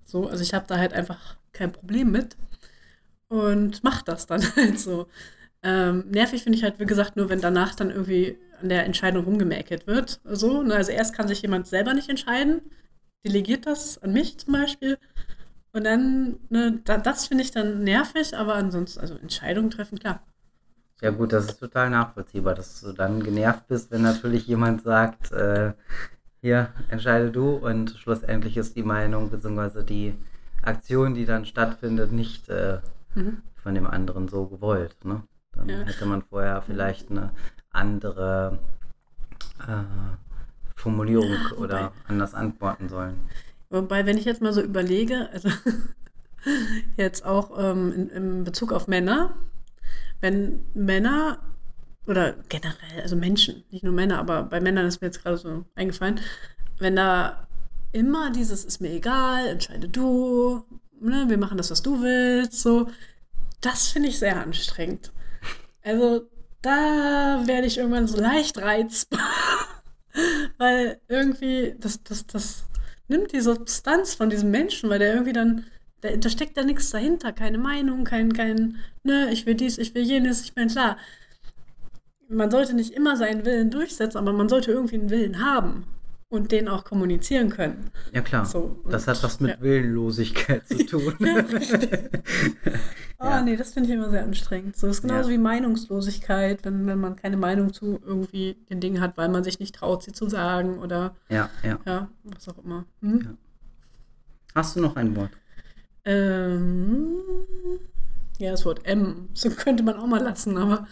So, 0.06 0.28
also 0.28 0.44
ich 0.44 0.54
habe 0.54 0.66
da 0.68 0.78
halt 0.78 0.94
einfach 0.94 1.38
kein 1.54 1.72
Problem 1.72 2.12
mit 2.12 2.36
und 3.28 3.84
mache 3.84 4.04
das 4.06 4.28
dann 4.28 4.44
halt 4.56 4.80
so. 4.80 5.08
Ähm, 5.64 6.06
nervig 6.10 6.44
finde 6.44 6.58
ich 6.58 6.64
halt, 6.64 6.80
wie 6.80 6.86
gesagt, 6.86 7.16
nur 7.16 7.30
wenn 7.30 7.42
danach 7.42 7.76
dann 7.76 7.92
irgendwie 7.92 8.38
an 8.62 8.70
der 8.70 8.86
Entscheidung 8.86 9.26
rumgemäkelt 9.26 9.88
wird. 9.88 10.20
So, 10.26 10.64
ne? 10.64 10.76
Also 10.76 10.92
erst 10.92 11.16
kann 11.16 11.28
sich 11.28 11.42
jemand 11.42 11.68
selber 11.68 11.94
nicht 11.94 12.10
entscheiden, 12.10 12.62
delegiert 13.26 13.66
das 13.68 14.02
an 14.02 14.14
mich 14.14 14.38
zum 14.38 14.54
Beispiel. 14.54 14.98
Und 15.73 15.86
dann, 15.86 16.39
ne, 16.49 16.81
da, 16.84 16.97
das 16.97 17.27
finde 17.27 17.43
ich 17.43 17.51
dann 17.51 17.84
nervig, 17.84 18.36
aber 18.36 18.55
ansonsten, 18.55 18.99
also 18.99 19.15
Entscheidungen 19.15 19.69
treffen, 19.69 19.99
klar. 19.99 20.21
Ja 21.01 21.12
gut, 21.12 21.34
das 21.34 21.45
ist 21.45 21.60
total 21.60 21.89
nachvollziehbar, 21.89 22.53
dass 22.53 22.81
du 22.81 22.91
dann 22.91 23.23
genervt 23.23 23.67
bist, 23.67 23.89
wenn 23.89 24.03
natürlich 24.03 24.45
jemand 24.47 24.84
sagt, 24.84 25.31
äh, 25.31 25.73
hier, 26.41 26.69
entscheide 26.89 27.31
du 27.31 27.55
und 27.55 27.91
schlussendlich 27.91 28.57
ist 28.57 28.75
die 28.75 28.84
Meinung 28.84 29.29
bzw. 29.29 29.84
die 29.84 30.13
Aktion, 30.62 31.15
die 31.15 31.25
dann 31.25 31.45
stattfindet, 31.45 32.12
nicht 32.12 32.49
äh, 32.49 32.79
mhm. 33.15 33.41
von 33.55 33.73
dem 33.73 33.88
anderen 33.88 34.27
so 34.27 34.45
gewollt. 34.45 35.05
Ne? 35.05 35.23
Dann 35.53 35.69
ja. 35.69 35.79
hätte 35.79 36.05
man 36.05 36.21
vorher 36.21 36.62
vielleicht 36.62 37.10
eine 37.10 37.31
andere 37.71 38.60
äh, 39.60 39.84
Formulierung 40.75 41.31
ja, 41.31 41.57
oder 41.57 41.93
anders 42.07 42.34
antworten 42.34 42.89
sollen. 42.89 43.19
Wobei, 43.71 44.05
wenn 44.05 44.17
ich 44.17 44.25
jetzt 44.25 44.41
mal 44.41 44.53
so 44.53 44.62
überlege, 44.62 45.29
also 45.31 45.49
jetzt 46.97 47.25
auch 47.25 47.57
ähm, 47.57 47.93
in, 47.93 48.10
in 48.10 48.43
Bezug 48.43 48.73
auf 48.73 48.88
Männer, 48.88 49.34
wenn 50.19 50.63
Männer 50.73 51.39
oder 52.05 52.36
generell, 52.49 53.01
also 53.01 53.15
Menschen, 53.15 53.63
nicht 53.71 53.84
nur 53.84 53.93
Männer, 53.93 54.19
aber 54.19 54.43
bei 54.43 54.60
Männern 54.60 54.86
ist 54.86 55.01
mir 55.01 55.07
jetzt 55.07 55.23
gerade 55.23 55.38
so 55.38 55.65
eingefallen, 55.75 56.19
wenn 56.79 56.97
da 56.97 57.47
immer 57.93 58.31
dieses 58.31 58.65
ist 58.65 58.81
mir 58.81 58.91
egal, 58.91 59.47
entscheide 59.47 59.88
du, 59.88 60.65
ne, 60.99 61.25
wir 61.27 61.38
machen 61.38 61.57
das, 61.57 61.71
was 61.71 61.81
du 61.81 62.01
willst, 62.01 62.62
so, 62.62 62.89
das 63.62 63.88
finde 63.88 64.10
ich 64.10 64.19
sehr 64.19 64.41
anstrengend. 64.41 65.12
Also 65.84 66.27
da 66.62 67.43
werde 67.45 67.67
ich 67.67 67.77
irgendwann 67.77 68.07
so 68.07 68.19
leicht 68.19 68.57
reizbar, 68.57 69.21
weil 70.57 70.99
irgendwie 71.07 71.75
das, 71.79 72.03
das, 72.03 72.27
das 72.27 72.65
nimmt 73.12 73.32
die 73.32 73.41
Substanz 73.41 74.15
von 74.15 74.30
diesem 74.30 74.50
Menschen, 74.50 74.89
weil 74.89 75.00
der 75.00 75.13
irgendwie 75.13 75.34
dann 75.34 75.65
da, 76.02 76.30
steckt 76.30 76.58
da 76.58 76.63
nichts 76.63 76.89
dahinter, 76.89 77.32
keine 77.32 77.60
Meinung, 77.60 78.04
kein, 78.04 78.34
kein, 78.34 78.78
ne, 79.04 79.32
ich 79.32 79.45
will 79.45 79.54
dies, 79.54 79.78
ich 79.78 79.93
will 79.93 80.02
jenes, 80.02 80.41
ich 80.41 80.56
bin 80.56 80.67
klar. 80.67 80.97
Man 82.28 82.50
sollte 82.50 82.74
nicht 82.74 82.93
immer 82.93 83.17
seinen 83.17 83.45
Willen 83.45 83.69
durchsetzen, 83.69 84.17
aber 84.17 84.34
man 84.34 84.50
sollte 84.50 84.71
irgendwie 84.71 84.95
einen 84.95 85.10
Willen 85.12 85.45
haben 85.45 85.86
und 86.32 86.54
den 86.54 86.70
auch 86.70 86.86
kommunizieren 86.86 87.50
können. 87.50 87.91
Ja, 88.13 88.22
klar. 88.22 88.46
So, 88.46 88.80
das 88.89 89.06
hat 89.06 89.22
was 89.22 89.41
mit 89.41 89.52
ja. 89.52 89.62
Willenlosigkeit 89.62 90.65
zu 90.65 90.86
tun. 90.86 91.13
ja, 91.20 91.44
oh, 93.20 93.26
ja. 93.26 93.41
nee, 93.41 93.58
das 93.58 93.74
finde 93.74 93.89
ich 93.89 93.96
immer 93.96 94.10
sehr 94.10 94.24
anstrengend. 94.24 94.78
So 94.78 94.88
das 94.88 94.98
ist 94.98 95.02
genauso 95.02 95.30
ja. 95.30 95.36
wie 95.36 95.38
Meinungslosigkeit, 95.38 96.63
wenn, 96.63 96.88
wenn 96.88 97.00
man 97.00 97.17
keine 97.17 97.36
Meinung 97.36 97.74
zu 97.74 98.00
irgendwie 98.06 98.56
den 98.70 98.80
Dingen 98.80 99.02
hat, 99.02 99.17
weil 99.17 99.28
man 99.28 99.44
sich 99.44 99.60
nicht 99.60 99.76
traut, 99.76 100.04
sie 100.04 100.13
zu 100.13 100.30
sagen 100.30 100.80
oder 100.80 101.15
ja, 101.28 101.50
ja. 101.63 101.80
ja 101.86 102.10
was 102.24 102.48
auch 102.48 102.63
immer. 102.63 102.86
Hm? 103.02 103.38
Hast 104.56 104.78
du 104.78 104.80
noch 104.80 104.96
ein 104.96 105.13
Wort? 105.17 105.32
Ähm, 106.06 107.17
ja, 108.41 108.51
das 108.51 108.65
Wort 108.65 108.86
M, 108.86 109.30
so 109.34 109.49
könnte 109.56 109.84
man 109.84 109.95
auch 109.95 110.08
mal 110.08 110.21
lassen, 110.21 110.58
aber 110.58 110.88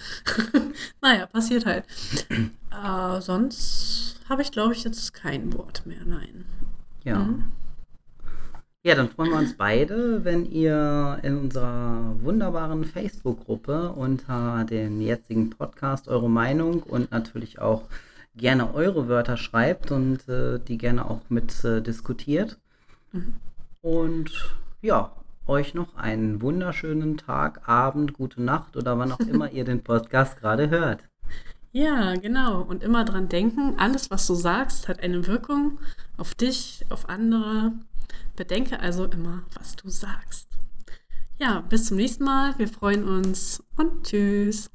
naja, 1.01 1.25
passiert 1.25 1.65
halt. 1.65 1.85
äh, 2.29 3.21
sonst 3.21 4.19
habe 4.29 4.41
ich, 4.41 4.51
glaube 4.51 4.73
ich, 4.73 4.83
jetzt 4.83 5.13
kein 5.13 5.53
Wort 5.53 5.85
mehr, 5.85 6.05
nein. 6.05 6.45
Ja. 7.03 7.19
Mhm. 7.19 7.51
Ja, 8.81 8.95
dann 8.95 9.09
freuen 9.09 9.31
wir 9.31 9.39
uns 9.39 9.57
beide, 9.57 10.23
wenn 10.23 10.45
ihr 10.45 11.19
in 11.23 11.37
unserer 11.37 12.15
wunderbaren 12.21 12.85
Facebook-Gruppe 12.85 13.89
unter 13.89 14.63
dem 14.63 15.01
jetzigen 15.01 15.49
Podcast 15.49 16.07
eure 16.07 16.29
Meinung 16.29 16.83
und 16.83 17.11
natürlich 17.11 17.59
auch 17.59 17.83
gerne 18.37 18.73
eure 18.73 19.09
Wörter 19.09 19.35
schreibt 19.35 19.91
und 19.91 20.29
äh, 20.29 20.59
die 20.59 20.77
gerne 20.77 21.09
auch 21.09 21.21
mit 21.27 21.61
äh, 21.65 21.81
diskutiert. 21.81 22.57
Mhm. 23.11 23.33
Und 23.81 24.31
ja, 24.81 25.11
euch 25.49 25.73
noch 25.73 25.95
einen 25.95 26.41
wunderschönen 26.41 27.17
Tag, 27.17 27.67
Abend, 27.67 28.13
gute 28.13 28.41
Nacht 28.41 28.77
oder 28.77 28.97
wann 28.99 29.11
auch 29.11 29.19
immer 29.19 29.51
ihr 29.51 29.65
den 29.65 29.83
Podcast 29.83 30.39
gerade 30.39 30.69
hört. 30.69 31.03
Ja, 31.71 32.15
genau. 32.15 32.61
Und 32.61 32.83
immer 32.83 33.03
dran 33.03 33.29
denken, 33.29 33.75
alles, 33.77 34.09
was 34.11 34.25
du 34.27 34.35
sagst, 34.35 34.87
hat 34.87 35.01
eine 35.01 35.27
Wirkung 35.27 35.79
auf 36.17 36.35
dich, 36.35 36.85
auf 36.89 37.09
andere. 37.09 37.73
Bedenke 38.35 38.79
also 38.79 39.05
immer, 39.05 39.43
was 39.55 39.75
du 39.75 39.89
sagst. 39.89 40.47
Ja, 41.37 41.61
bis 41.61 41.87
zum 41.87 41.97
nächsten 41.97 42.23
Mal. 42.23 42.53
Wir 42.57 42.67
freuen 42.67 43.07
uns 43.07 43.63
und 43.75 44.05
tschüss. 44.05 44.69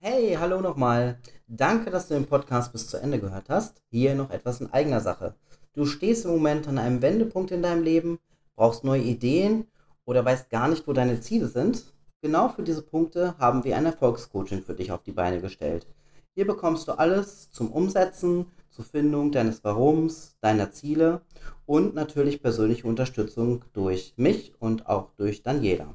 Hey, 0.00 0.36
hallo 0.38 0.60
nochmal. 0.60 1.18
Danke, 1.48 1.90
dass 1.90 2.08
du 2.08 2.14
den 2.14 2.26
Podcast 2.26 2.72
bis 2.72 2.88
zu 2.88 2.98
Ende 2.98 3.18
gehört 3.18 3.48
hast. 3.48 3.82
Hier 3.90 4.14
noch 4.14 4.30
etwas 4.30 4.60
in 4.60 4.72
eigener 4.72 5.00
Sache. 5.00 5.34
Du 5.72 5.86
stehst 5.86 6.24
im 6.24 6.32
Moment 6.32 6.68
an 6.68 6.78
einem 6.78 7.02
Wendepunkt 7.02 7.50
in 7.50 7.62
deinem 7.62 7.82
Leben, 7.82 8.18
brauchst 8.58 8.82
neue 8.82 9.02
Ideen 9.02 9.68
oder 10.04 10.24
weißt 10.24 10.50
gar 10.50 10.68
nicht, 10.68 10.88
wo 10.88 10.92
deine 10.92 11.20
Ziele 11.20 11.46
sind. 11.46 11.84
Genau 12.20 12.48
für 12.48 12.64
diese 12.64 12.82
Punkte 12.82 13.38
haben 13.38 13.62
wir 13.62 13.76
ein 13.76 13.86
Erfolgscoaching 13.86 14.62
für 14.62 14.74
dich 14.74 14.90
auf 14.90 15.02
die 15.04 15.12
Beine 15.12 15.40
gestellt. 15.40 15.86
Hier 16.34 16.44
bekommst 16.44 16.88
du 16.88 16.92
alles 16.92 17.52
zum 17.52 17.70
Umsetzen, 17.70 18.46
zur 18.70 18.84
Findung 18.84 19.30
deines 19.30 19.62
Warums, 19.62 20.36
deiner 20.40 20.72
Ziele 20.72 21.22
und 21.66 21.94
natürlich 21.94 22.42
persönliche 22.42 22.86
Unterstützung 22.86 23.64
durch 23.72 24.14
mich 24.16 24.54
und 24.58 24.88
auch 24.88 25.10
durch 25.16 25.44
Daniela. 25.44 25.94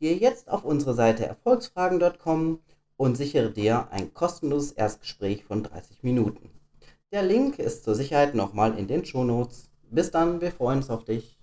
Gehe 0.00 0.16
jetzt 0.16 0.48
auf 0.48 0.64
unsere 0.64 0.94
Seite 0.94 1.26
erfolgsfragen.com 1.26 2.60
und 2.96 3.16
sichere 3.16 3.50
dir 3.50 3.88
ein 3.90 4.14
kostenloses 4.14 4.72
Erstgespräch 4.72 5.44
von 5.44 5.62
30 5.62 6.02
Minuten. 6.02 6.48
Der 7.12 7.22
Link 7.22 7.58
ist 7.58 7.84
zur 7.84 7.94
Sicherheit 7.94 8.34
nochmal 8.34 8.78
in 8.78 8.88
den 8.88 9.04
Shownotes. 9.04 9.70
Bis 9.90 10.10
dann, 10.10 10.40
wir 10.40 10.50
freuen 10.50 10.78
uns 10.78 10.90
auf 10.90 11.04
dich. 11.04 11.38